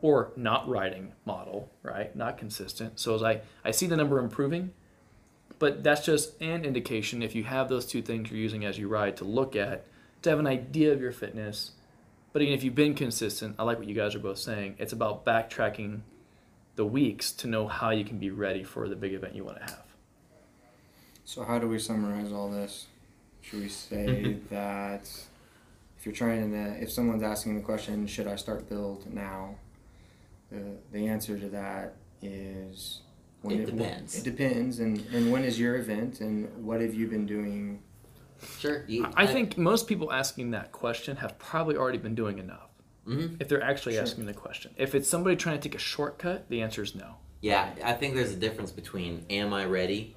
or 0.01 0.31
not 0.35 0.67
riding 0.69 1.13
model, 1.25 1.69
right? 1.83 2.15
Not 2.15 2.37
consistent. 2.37 2.99
So 2.99 3.15
as 3.15 3.21
I, 3.23 3.41
I 3.65 3.71
see 3.71 3.85
the 3.85 3.97
number 3.97 4.17
improving, 4.19 4.71
but 5.59 5.83
that's 5.83 6.05
just 6.05 6.41
an 6.41 6.63
indication 6.63 7.21
if 7.21 7.35
you 7.35 7.43
have 7.43 7.67
those 7.67 7.85
two 7.85 8.01
things 8.01 8.31
you're 8.31 8.39
using 8.39 8.63
as 8.63 8.77
you 8.79 8.87
ride 8.87 9.17
to 9.17 9.25
look 9.25 9.55
at, 9.57 9.85
to 10.21 10.29
have 10.29 10.39
an 10.39 10.47
idea 10.47 10.93
of 10.93 11.01
your 11.01 11.11
fitness. 11.11 11.71
But 12.31 12.41
again, 12.41 12.53
if 12.53 12.63
you've 12.63 12.75
been 12.75 12.93
consistent, 12.93 13.55
I 13.57 13.63
like 13.63 13.79
what 13.79 13.87
you 13.87 13.95
guys 13.95 14.13
are 14.15 14.19
both 14.19 14.37
saying. 14.37 14.75
It's 14.77 14.93
about 14.93 15.25
backtracking 15.25 16.01
the 16.75 16.85
weeks 16.85 17.31
to 17.33 17.47
know 17.47 17.67
how 17.67 17.89
you 17.89 18.05
can 18.05 18.19
be 18.19 18.29
ready 18.29 18.63
for 18.63 18.87
the 18.87 18.95
big 18.95 19.13
event 19.13 19.35
you 19.35 19.43
want 19.43 19.57
to 19.57 19.63
have. 19.63 19.85
So 21.25 21.43
how 21.43 21.59
do 21.59 21.67
we 21.67 21.79
summarize 21.79 22.31
all 22.31 22.49
this? 22.49 22.87
Should 23.41 23.61
we 23.61 23.69
say 23.69 24.33
that 24.49 25.09
if 25.97 26.05
you're 26.05 26.15
trying 26.15 26.51
to, 26.51 26.81
if 26.81 26.91
someone's 26.91 27.23
asking 27.23 27.55
the 27.55 27.61
question, 27.61 28.07
should 28.07 28.27
I 28.27 28.35
start 28.35 28.69
build 28.69 29.11
now? 29.13 29.55
The 30.51 30.77
the 30.91 31.07
answer 31.07 31.37
to 31.37 31.49
that 31.49 31.95
is 32.21 33.01
It 33.43 33.65
depends. 33.65 34.17
It 34.17 34.23
depends, 34.23 34.79
and 34.79 35.05
and 35.13 35.31
when 35.31 35.43
is 35.43 35.59
your 35.59 35.75
event, 35.75 36.21
and 36.21 36.65
what 36.65 36.81
have 36.81 36.93
you 36.93 37.07
been 37.07 37.25
doing? 37.25 37.81
Sure. 38.59 38.83
You, 38.87 39.05
I 39.15 39.25
think 39.27 39.57
most 39.57 39.87
people 39.87 40.11
asking 40.11 40.51
that 40.51 40.71
question 40.71 41.17
have 41.17 41.37
probably 41.39 41.75
already 41.77 41.97
been 41.97 42.15
doing 42.15 42.39
enough. 42.39 42.65
Mhm. 43.07 43.37
if 43.41 43.47
they're 43.47 43.63
actually 43.63 43.93
Sure. 43.93 44.03
asking 44.03 44.27
the 44.27 44.33
question. 44.33 44.71
If 44.77 44.93
it's 44.93 45.09
somebody 45.09 45.35
trying 45.35 45.57
to 45.59 45.61
take 45.67 45.73
a 45.73 45.79
shortcut, 45.79 46.47
the 46.47 46.61
answer 46.61 46.83
is 46.83 46.93
no. 46.93 47.15
Yeah, 47.41 47.73
I 47.83 47.93
think 47.93 48.13
there's 48.13 48.31
a 48.33 48.35
difference 48.35 48.71
between 48.71 49.25
am 49.31 49.51
I 49.51 49.65
ready 49.65 50.15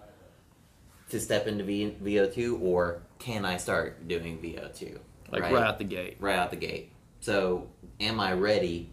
to 1.09 1.19
step 1.19 1.47
into 1.47 1.65
v- 1.65 1.97
VO2 2.03 2.61
or 2.61 3.01
can 3.19 3.47
I 3.47 3.57
start 3.57 4.07
doing 4.09 4.39
VO2? 4.43 4.99
Like 5.31 5.43
right, 5.45 5.55
out 5.55 5.79
the 5.79 5.85
gate. 5.85 6.17
right 6.21 6.37
out 6.39 6.51
the 6.51 6.57
gate. 6.57 6.93
So, 7.21 7.69
am 7.99 8.21
I 8.21 8.33
ready? 8.35 8.91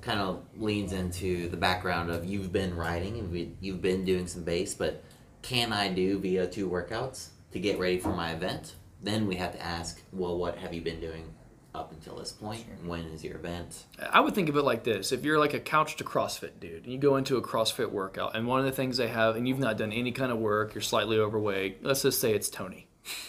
Kind 0.00 0.18
of 0.20 0.42
leans 0.56 0.92
into 0.94 1.48
the 1.50 1.56
background 1.58 2.10
of 2.10 2.24
you've 2.24 2.50
been 2.52 2.74
riding 2.74 3.18
and 3.18 3.30
we- 3.30 3.52
you've 3.60 3.82
been 3.82 4.04
doing 4.06 4.26
some 4.26 4.42
base, 4.42 4.72
but 4.74 5.02
can 5.42 5.70
I 5.72 5.88
do 5.92 6.18
VO2 6.18 6.66
workouts 6.70 7.28
to 7.52 7.60
get 7.60 7.78
ready 7.78 7.98
for 7.98 8.10
my 8.10 8.32
event? 8.32 8.74
Then 9.02 9.26
we 9.26 9.36
have 9.36 9.52
to 9.52 9.62
ask, 9.62 10.00
well, 10.12 10.36
what 10.38 10.56
have 10.58 10.72
you 10.72 10.80
been 10.80 11.00
doing 11.00 11.32
up 11.74 11.92
until 11.92 12.16
this 12.16 12.32
point? 12.32 12.64
When 12.84 13.00
is 13.06 13.24
your 13.24 13.36
event? 13.36 13.84
I 14.10 14.20
would 14.20 14.34
think 14.34 14.48
of 14.48 14.56
it 14.56 14.62
like 14.62 14.84
this: 14.84 15.12
if 15.12 15.24
you're 15.24 15.38
like 15.38 15.54
a 15.54 15.60
couch 15.60 15.96
to 15.96 16.04
CrossFit 16.04 16.60
dude, 16.60 16.84
and 16.84 16.92
you 16.92 16.98
go 16.98 17.16
into 17.16 17.36
a 17.36 17.42
CrossFit 17.42 17.90
workout, 17.90 18.36
and 18.36 18.46
one 18.46 18.60
of 18.60 18.66
the 18.66 18.72
things 18.72 18.96
they 18.96 19.08
have, 19.08 19.36
and 19.36 19.48
you've 19.48 19.58
not 19.58 19.76
done 19.76 19.92
any 19.92 20.12
kind 20.12 20.30
of 20.30 20.38
work, 20.38 20.74
you're 20.74 20.82
slightly 20.82 21.18
overweight. 21.18 21.84
Let's 21.84 22.02
just 22.02 22.20
say 22.20 22.34
it's 22.34 22.48
Tony. 22.48 22.88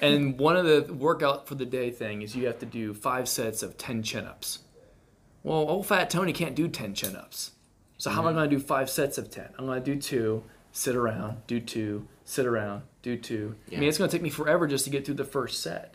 and 0.00 0.38
one 0.38 0.56
of 0.56 0.64
the 0.64 0.92
workout 0.92 1.48
for 1.48 1.54
the 1.54 1.66
day 1.66 1.90
thing 1.90 2.22
is 2.22 2.36
you 2.36 2.46
have 2.46 2.58
to 2.60 2.66
do 2.66 2.94
five 2.94 3.28
sets 3.28 3.62
of 3.62 3.76
10 3.76 4.02
chin 4.02 4.26
ups. 4.26 4.60
Well, 5.42 5.58
old 5.58 5.86
fat 5.86 6.08
Tony 6.10 6.32
can't 6.32 6.54
do 6.54 6.68
10 6.68 6.94
chin 6.94 7.16
ups. 7.16 7.52
So, 7.98 8.10
how 8.10 8.20
am 8.20 8.26
I 8.26 8.30
mm-hmm. 8.30 8.38
going 8.38 8.50
to 8.50 8.56
do 8.56 8.62
five 8.62 8.90
sets 8.90 9.18
of 9.18 9.30
10? 9.30 9.50
I'm 9.58 9.66
going 9.66 9.82
to 9.82 9.94
do 9.94 10.00
two, 10.00 10.44
sit 10.72 10.96
around, 10.96 11.46
do 11.46 11.60
two, 11.60 12.08
sit 12.24 12.46
around, 12.46 12.82
do 13.02 13.16
two. 13.16 13.54
I 13.70 13.76
mean, 13.76 13.88
it's 13.88 13.98
going 13.98 14.08
to 14.08 14.16
take 14.16 14.22
me 14.22 14.30
forever 14.30 14.66
just 14.66 14.84
to 14.84 14.90
get 14.90 15.04
through 15.04 15.14
the 15.14 15.24
first 15.24 15.62
set. 15.62 15.94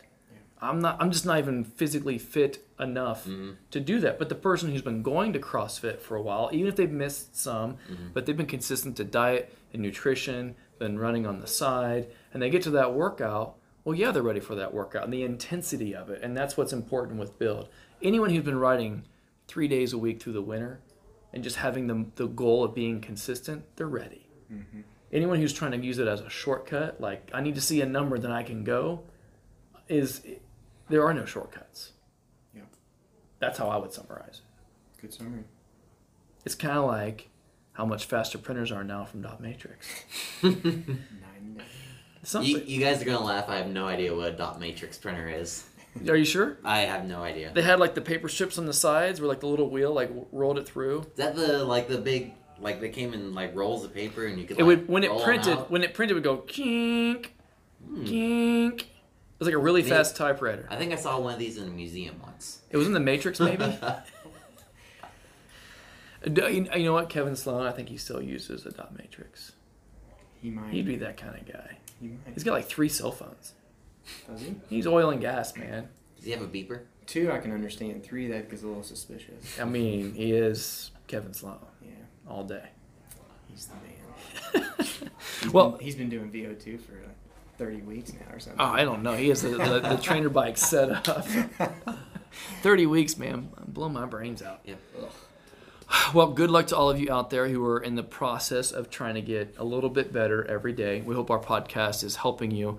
I'm 0.62 0.80
not. 0.80 0.98
I'm 1.00 1.10
just 1.10 1.24
not 1.24 1.38
even 1.38 1.64
physically 1.64 2.18
fit 2.18 2.64
enough 2.78 3.24
mm-hmm. 3.24 3.52
to 3.70 3.80
do 3.80 3.98
that. 4.00 4.18
But 4.18 4.28
the 4.28 4.34
person 4.34 4.70
who's 4.70 4.82
been 4.82 5.02
going 5.02 5.32
to 5.32 5.38
CrossFit 5.38 6.00
for 6.00 6.16
a 6.16 6.22
while, 6.22 6.50
even 6.52 6.68
if 6.68 6.76
they've 6.76 6.90
missed 6.90 7.34
some, 7.36 7.78
mm-hmm. 7.90 8.08
but 8.12 8.26
they've 8.26 8.36
been 8.36 8.46
consistent 8.46 8.96
to 8.98 9.04
diet 9.04 9.56
and 9.72 9.80
nutrition, 9.80 10.54
been 10.78 10.98
running 10.98 11.26
on 11.26 11.40
the 11.40 11.46
side, 11.46 12.08
and 12.32 12.42
they 12.42 12.50
get 12.50 12.62
to 12.62 12.70
that 12.70 12.92
workout. 12.92 13.56
Well, 13.84 13.94
yeah, 13.94 14.10
they're 14.10 14.22
ready 14.22 14.40
for 14.40 14.54
that 14.56 14.74
workout 14.74 15.04
and 15.04 15.12
the 15.12 15.22
intensity 15.22 15.94
of 15.94 16.10
it, 16.10 16.22
and 16.22 16.36
that's 16.36 16.56
what's 16.58 16.74
important 16.74 17.18
with 17.18 17.38
build. 17.38 17.70
Anyone 18.02 18.28
who's 18.28 18.44
been 18.44 18.58
riding 18.58 19.04
three 19.48 19.68
days 19.68 19.94
a 19.94 19.98
week 19.98 20.20
through 20.22 20.34
the 20.34 20.42
winter, 20.42 20.80
and 21.32 21.42
just 21.42 21.56
having 21.56 21.86
the 21.86 22.06
the 22.16 22.26
goal 22.26 22.64
of 22.64 22.74
being 22.74 23.00
consistent, 23.00 23.64
they're 23.76 23.86
ready. 23.86 24.26
Mm-hmm. 24.52 24.80
Anyone 25.12 25.38
who's 25.40 25.52
trying 25.52 25.72
to 25.72 25.78
use 25.78 25.98
it 25.98 26.06
as 26.06 26.20
a 26.20 26.30
shortcut, 26.30 27.00
like 27.00 27.30
I 27.34 27.40
need 27.40 27.56
to 27.56 27.60
see 27.60 27.80
a 27.80 27.86
number, 27.86 28.18
then 28.18 28.30
I 28.30 28.42
can 28.42 28.62
go, 28.64 29.02
is 29.88 30.22
there 30.88 31.04
are 31.04 31.12
no 31.12 31.24
shortcuts. 31.24 31.92
Yeah. 32.54 32.62
That's 33.40 33.58
how 33.58 33.68
I 33.68 33.76
would 33.76 33.92
summarize 33.92 34.42
it. 34.42 35.00
Good 35.00 35.12
summary. 35.12 35.44
It's 36.44 36.54
kind 36.54 36.78
of 36.78 36.84
like 36.86 37.28
how 37.72 37.84
much 37.84 38.04
faster 38.06 38.38
printers 38.38 38.70
are 38.70 38.84
now 38.84 39.04
from 39.04 39.22
Dot 39.22 39.40
Matrix. 39.40 39.88
Something. 42.22 42.50
You, 42.50 42.58
you 42.66 42.80
guys 42.80 43.00
are 43.00 43.04
gonna 43.04 43.24
laugh. 43.24 43.48
I 43.48 43.56
have 43.56 43.68
no 43.68 43.86
idea 43.86 44.14
what 44.14 44.28
a 44.28 44.32
dot 44.32 44.60
matrix 44.60 44.98
printer 44.98 45.28
is. 45.28 45.64
are 46.06 46.16
you 46.16 46.24
sure? 46.24 46.58
I 46.64 46.80
have 46.80 47.06
no 47.06 47.22
idea. 47.22 47.50
They 47.54 47.62
had 47.62 47.80
like 47.80 47.94
the 47.94 48.02
paper 48.02 48.28
strips 48.28 48.58
on 48.58 48.66
the 48.66 48.74
sides 48.74 49.20
where 49.20 49.28
like 49.28 49.40
the 49.40 49.46
little 49.46 49.70
wheel 49.70 49.92
like 49.92 50.08
w- 50.08 50.26
rolled 50.30 50.58
it 50.58 50.68
through. 50.68 51.00
Is 51.00 51.06
that 51.16 51.34
the 51.34 51.64
like 51.64 51.88
the 51.88 51.98
big 51.98 52.34
like 52.60 52.80
they 52.80 52.88
came 52.90 53.14
in 53.14 53.34
like 53.34 53.54
rolls 53.54 53.84
of 53.84 53.92
paper, 53.94 54.26
and 54.26 54.38
you 54.38 54.46
could. 54.46 54.58
It 54.58 54.64
like, 54.64 54.78
would 54.78 54.88
when 54.88 55.04
it 55.04 55.10
printed 55.22 55.58
when 55.68 55.82
it 55.82 55.94
printed 55.94 56.12
it 56.12 56.14
would 56.14 56.24
go 56.24 56.38
kink 56.38 57.34
Hmm. 57.86 58.04
kink. 58.04 58.82
It 58.82 58.88
was 59.38 59.46
like 59.46 59.54
a 59.54 59.58
really 59.58 59.80
Maybe- 59.82 59.90
fast 59.94 60.16
typewriter. 60.16 60.66
I 60.70 60.76
think 60.76 60.92
I 60.92 60.96
saw 60.96 61.18
one 61.18 61.32
of 61.32 61.38
these 61.38 61.56
in 61.56 61.66
a 61.66 61.70
museum 61.70 62.20
once. 62.22 62.60
It 62.70 62.76
was 62.76 62.86
in 62.86 62.92
the 62.92 63.00
Matrix, 63.00 63.40
maybe. 63.40 63.78
You 66.26 66.68
you 66.76 66.84
know 66.84 66.92
what, 66.92 67.08
Kevin 67.08 67.34
Sloan? 67.34 67.66
I 67.66 67.72
think 67.72 67.88
he 67.88 67.96
still 67.96 68.20
uses 68.20 68.66
a 68.66 68.70
dot 68.72 68.96
matrix. 68.98 69.52
He 70.42 70.50
might. 70.50 70.70
He'd 70.70 70.84
be 70.86 70.96
that 70.96 71.16
kind 71.16 71.34
of 71.34 71.50
guy. 71.50 71.78
He 71.98 72.08
might. 72.08 72.18
He's 72.34 72.44
got 72.44 72.52
like 72.52 72.66
three 72.66 72.90
cell 72.90 73.10
phones. 73.10 73.54
Does 74.28 74.42
he? 74.42 74.54
He's 74.68 74.86
oil 74.86 75.08
and 75.10 75.20
gas, 75.20 75.56
man. 75.56 75.88
Does 76.16 76.26
he 76.26 76.32
have 76.32 76.42
a 76.42 76.46
beeper? 76.46 76.80
Two, 77.06 77.32
I 77.32 77.38
can 77.38 77.52
understand. 77.52 78.04
Three, 78.04 78.28
that 78.28 78.50
gets 78.50 78.62
a 78.62 78.66
little 78.66 78.82
suspicious. 78.82 79.58
I 79.58 79.64
mean, 79.64 80.12
he 80.12 80.32
is 80.32 80.90
Kevin 81.06 81.32
Sloan 81.32 81.56
Yeah, 81.79 81.79
all 82.30 82.44
day. 82.44 82.68
he's 83.48 83.66
the 83.66 83.74
man. 83.74 84.66
He's 85.42 85.52
Well- 85.52 85.70
been, 85.72 85.80
he's 85.80 85.96
been 85.96 86.08
doing 86.08 86.30
VO2 86.30 86.80
for 86.80 86.92
like 86.92 87.16
30 87.58 87.82
weeks 87.82 88.12
now 88.12 88.34
or 88.34 88.38
something. 88.40 88.60
Oh, 88.60 88.64
I 88.64 88.84
don't 88.84 89.02
know. 89.02 89.14
He 89.14 89.28
has 89.28 89.42
the, 89.42 89.50
the, 89.50 89.80
the 89.80 89.96
trainer 90.02 90.28
bike 90.30 90.56
set 90.56 91.08
up. 91.08 91.26
30 92.62 92.86
weeks, 92.86 93.16
man. 93.18 93.50
Blow 93.66 93.88
my 93.88 94.06
brains 94.06 94.42
out. 94.42 94.60
Yeah. 94.64 94.74
Well, 96.14 96.28
good 96.28 96.52
luck 96.52 96.68
to 96.68 96.76
all 96.76 96.88
of 96.88 97.00
you 97.00 97.12
out 97.12 97.30
there 97.30 97.48
who 97.48 97.64
are 97.66 97.80
in 97.80 97.96
the 97.96 98.04
process 98.04 98.70
of 98.70 98.90
trying 98.90 99.16
to 99.16 99.20
get 99.22 99.56
a 99.58 99.64
little 99.64 99.90
bit 99.90 100.12
better 100.12 100.44
every 100.44 100.72
day. 100.72 101.00
We 101.00 101.16
hope 101.16 101.32
our 101.32 101.40
podcast 101.40 102.04
is 102.04 102.14
helping 102.16 102.52
you 102.52 102.78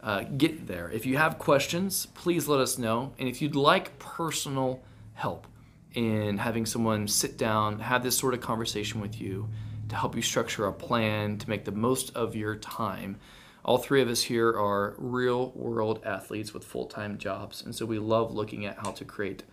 uh, 0.00 0.22
get 0.22 0.68
there. 0.68 0.88
If 0.88 1.04
you 1.04 1.16
have 1.16 1.40
questions, 1.40 2.06
please 2.14 2.46
let 2.46 2.60
us 2.60 2.78
know. 2.78 3.14
And 3.18 3.28
if 3.28 3.42
you'd 3.42 3.56
like 3.56 3.98
personal 3.98 4.80
help 5.14 5.48
in 5.94 6.38
having 6.38 6.66
someone 6.66 7.08
sit 7.08 7.36
down, 7.36 7.80
have 7.80 8.02
this 8.02 8.16
sort 8.16 8.34
of 8.34 8.40
conversation 8.40 9.00
with 9.00 9.20
you 9.20 9.48
to 9.88 9.96
help 9.96 10.16
you 10.16 10.22
structure 10.22 10.66
a 10.66 10.72
plan 10.72 11.38
to 11.38 11.48
make 11.48 11.64
the 11.64 11.72
most 11.72 12.14
of 12.16 12.34
your 12.34 12.56
time, 12.56 13.18
all 13.64 13.78
three 13.78 14.02
of 14.02 14.08
us 14.08 14.22
here 14.22 14.48
are 14.48 14.94
real 14.98 15.50
world 15.50 16.00
athletes 16.04 16.52
with 16.52 16.64
full 16.64 16.86
time 16.86 17.18
jobs. 17.18 17.62
And 17.62 17.74
so 17.74 17.86
we 17.86 17.98
love 17.98 18.34
looking 18.34 18.66
at 18.66 18.78
how 18.78 18.90
to 18.92 19.04
create 19.04 19.44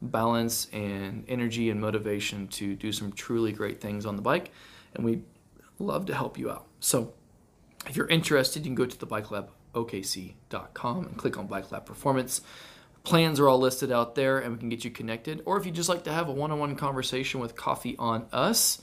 balance 0.00 0.66
and 0.72 1.24
energy 1.28 1.70
and 1.70 1.80
motivation 1.80 2.48
to 2.48 2.74
do 2.74 2.90
some 2.90 3.12
truly 3.12 3.52
great 3.52 3.80
things 3.80 4.04
on 4.04 4.16
the 4.16 4.22
bike. 4.22 4.50
And 4.94 5.04
we 5.04 5.22
love 5.78 6.06
to 6.06 6.14
help 6.14 6.38
you 6.38 6.50
out. 6.50 6.66
So 6.80 7.14
if 7.86 7.96
you're 7.96 8.08
interested, 8.08 8.64
you 8.64 8.70
can 8.70 8.74
go 8.74 8.86
to 8.86 8.98
the 8.98 9.06
bikelabokc.com 9.06 11.06
and 11.06 11.16
click 11.16 11.38
on 11.38 11.46
Bike 11.46 11.70
Lab 11.70 11.86
Performance. 11.86 12.40
Plans 13.04 13.40
are 13.40 13.48
all 13.48 13.58
listed 13.58 13.90
out 13.90 14.14
there 14.14 14.38
and 14.38 14.52
we 14.52 14.58
can 14.58 14.68
get 14.68 14.84
you 14.84 14.90
connected. 14.90 15.42
Or 15.44 15.56
if 15.56 15.66
you'd 15.66 15.74
just 15.74 15.88
like 15.88 16.04
to 16.04 16.12
have 16.12 16.28
a 16.28 16.32
one 16.32 16.52
on 16.52 16.58
one 16.58 16.76
conversation 16.76 17.40
with 17.40 17.56
Coffee 17.56 17.96
on 17.98 18.26
Us, 18.32 18.80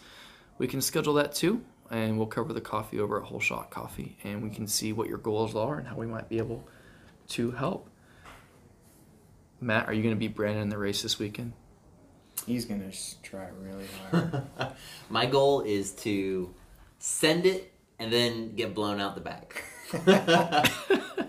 we 0.58 0.68
can 0.68 0.82
schedule 0.82 1.14
that 1.16 1.34
too. 1.34 1.64
And 1.90 2.18
we'll 2.18 2.28
cover 2.28 2.54
the 2.54 2.62
coffee 2.62 3.00
over 3.00 3.20
at 3.20 3.26
Whole 3.26 3.40
Shot 3.40 3.72
Coffee 3.72 4.18
and 4.24 4.44
we 4.44 4.50
can 4.50 4.68
see 4.68 4.94
what 4.94 5.08
your 5.08 5.18
goals 5.18 5.56
are 5.56 5.78
and 5.78 5.88
how 5.88 5.96
we 5.96 6.06
might 6.06 6.30
be 6.30 6.38
able 6.38 6.68
to 7.30 7.52
help. 7.52 7.90
Matt, 9.62 9.88
are 9.88 9.94
you 9.94 10.04
going 10.04 10.16
to 10.16 10.20
beat 10.20 10.36
Brandon 10.36 10.64
in 10.64 10.70
the 10.70 10.78
race 10.78 11.02
this 11.02 11.18
weekend? 11.18 11.54
He's 12.46 12.66
going 12.66 12.90
to 12.90 12.98
try 13.22 13.48
really 13.62 13.86
hard. 14.12 14.44
My 15.10 15.26
goal 15.26 15.62
is 15.62 15.92
to 15.94 16.54
send 17.00 17.46
it 17.46 17.74
and 18.00 18.12
then 18.12 18.56
get 18.56 18.74
blown 18.74 19.00
out 19.00 19.16
the 19.16 19.22
back. 19.22 19.64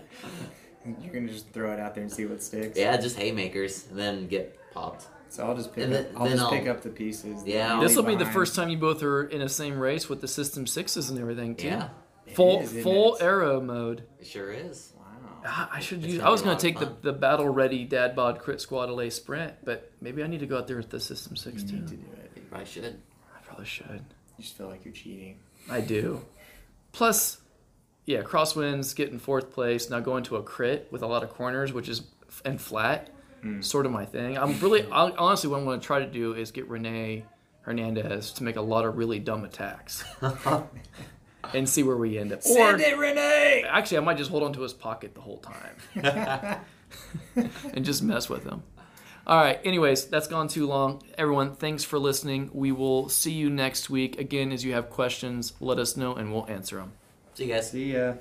You're 0.85 1.13
going 1.13 1.27
to 1.27 1.33
just 1.33 1.49
throw 1.49 1.71
it 1.71 1.79
out 1.79 1.93
there 1.95 2.03
and 2.03 2.11
see 2.11 2.25
what 2.25 2.41
sticks. 2.41 2.77
yeah, 2.77 2.97
just 2.97 3.17
haymakers 3.17 3.87
and 3.89 3.97
then 3.99 4.27
get 4.27 4.57
popped. 4.73 5.05
So 5.29 5.45
I'll 5.45 5.55
just 5.55 5.73
pick 5.73 5.85
And 5.85 5.93
up. 5.93 6.03
then- 6.07 6.13
I'll 6.17 6.23
then 6.25 6.31
just 6.33 6.43
I'll- 6.43 6.49
pick 6.51 6.67
up 6.67 6.81
the 6.81 6.89
pieces. 6.89 7.43
Yeah, 7.45 7.79
This 7.79 7.95
leave 7.95 8.05
will 8.05 8.15
be 8.17 8.21
the 8.23 8.29
first 8.31 8.55
time 8.55 8.69
you 8.69 8.77
both 8.77 9.01
are 9.03 9.23
in 9.23 9.39
the 9.39 9.47
same 9.49 9.79
race 9.79 10.09
with 10.09 10.19
the 10.21 10.27
System 10.27 10.67
Sixes 10.67 11.09
and 11.09 11.17
everything 11.19 11.55
too. 11.55 11.67
Yeah, 11.67 11.89
Full 12.33 12.61
is, 12.61 12.83
full 12.83 13.15
it? 13.15 13.21
aero 13.23 13.61
mode. 13.61 14.03
it 14.19 14.27
sure 14.27 14.51
is. 14.51 14.91
Wow. 14.97 15.03
Ah, 15.45 15.69
I 15.71 15.79
should 15.79 16.03
It's 16.03 16.13
use. 16.15 16.21
I 16.21 16.29
was 16.29 16.41
gonna 16.41 16.59
take 16.59 16.79
the, 16.79 16.91
the 17.01 17.13
battle 17.13 17.47
ready 17.47 17.85
dad 17.85 18.15
bod 18.15 18.39
crit 18.39 18.59
squad 18.59 18.89
LA 18.89 19.09
sprint, 19.09 19.53
but 19.63 19.91
maybe 20.01 20.21
I 20.23 20.27
need 20.27 20.39
to 20.41 20.45
go 20.47 20.57
out 20.57 20.67
there 20.67 20.77
with 20.77 20.89
the 20.89 20.99
System 20.99 21.33
You 21.35 21.41
Six 21.41 21.63
too. 21.63 21.75
need 21.77 21.87
to 21.87 21.95
do 21.95 22.05
it. 22.23 22.31
You 22.35 22.41
probably 22.49 22.65
should. 22.67 22.99
I 23.33 23.39
probably 23.45 23.65
should. 23.65 24.03
You 24.37 24.43
just 24.43 24.57
feel 24.57 24.67
like 24.67 24.83
you're 24.85 24.93
cheating. 24.93 25.39
I 25.69 25.79
do. 25.81 26.25
Plus, 26.91 27.37
yeah, 28.05 28.21
crosswinds, 28.21 28.95
getting 28.95 29.19
fourth 29.19 29.51
place, 29.51 29.89
now 29.89 29.99
going 29.99 30.23
to 30.25 30.35
a 30.37 30.43
crit 30.43 30.87
with 30.91 31.01
a 31.03 31.07
lot 31.07 31.23
of 31.23 31.29
corners, 31.29 31.71
which 31.73 31.87
is 31.89 32.01
and 32.45 32.59
flat, 32.61 33.09
Mm. 33.43 33.63
sort 33.63 33.87
of 33.87 33.91
my 33.91 34.05
thing. 34.05 34.37
I'm 34.37 34.59
really 34.59 34.83
I, 34.91 35.09
honestly 35.17 35.49
what 35.49 35.57
I'm 35.57 35.65
going 35.65 35.79
to 35.79 35.85
try 35.85 35.97
to 35.97 36.05
do 36.05 36.33
is 36.33 36.51
get 36.51 36.67
Renee 36.69 37.25
Hernandez 37.63 38.33
to 38.33 38.43
make 38.43 38.55
a 38.55 38.61
lot 38.61 38.85
of 38.85 38.97
really 38.97 39.17
dumb 39.17 39.43
attacks 39.45 40.03
and 41.53 41.67
see 41.67 41.81
where 41.81 41.97
we 41.97 42.19
end 42.19 42.31
up. 42.33 42.45
Or 42.45 42.75
it, 42.79 42.97
Renee! 42.97 43.65
actually, 43.67 43.97
I 43.97 44.01
might 44.01 44.17
just 44.17 44.29
hold 44.29 44.43
onto 44.43 44.61
his 44.61 44.73
pocket 44.73 45.15
the 45.15 45.21
whole 45.21 45.39
time 45.39 46.61
and 47.73 47.83
just 47.83 48.03
mess 48.03 48.29
with 48.29 48.43
him. 48.43 48.61
All 49.25 49.37
right. 49.41 49.59
Anyways, 49.63 50.05
that's 50.05 50.27
gone 50.27 50.47
too 50.47 50.67
long. 50.67 51.01
Everyone, 51.17 51.55
thanks 51.55 51.83
for 51.83 51.99
listening. 51.99 52.49
We 52.53 52.71
will 52.71 53.09
see 53.09 53.31
you 53.31 53.49
next 53.49 53.89
week. 53.89 54.19
Again, 54.19 54.51
as 54.51 54.63
you 54.63 54.73
have 54.73 54.89
questions, 54.89 55.53
let 55.59 55.79
us 55.79 55.95
know 55.97 56.15
and 56.15 56.31
we'll 56.33 56.47
answer 56.47 56.77
them. 56.77 56.93
See 57.41 57.47
you 57.47 57.53
guys. 57.55 57.71
See 57.71 57.93
ya. 57.93 58.13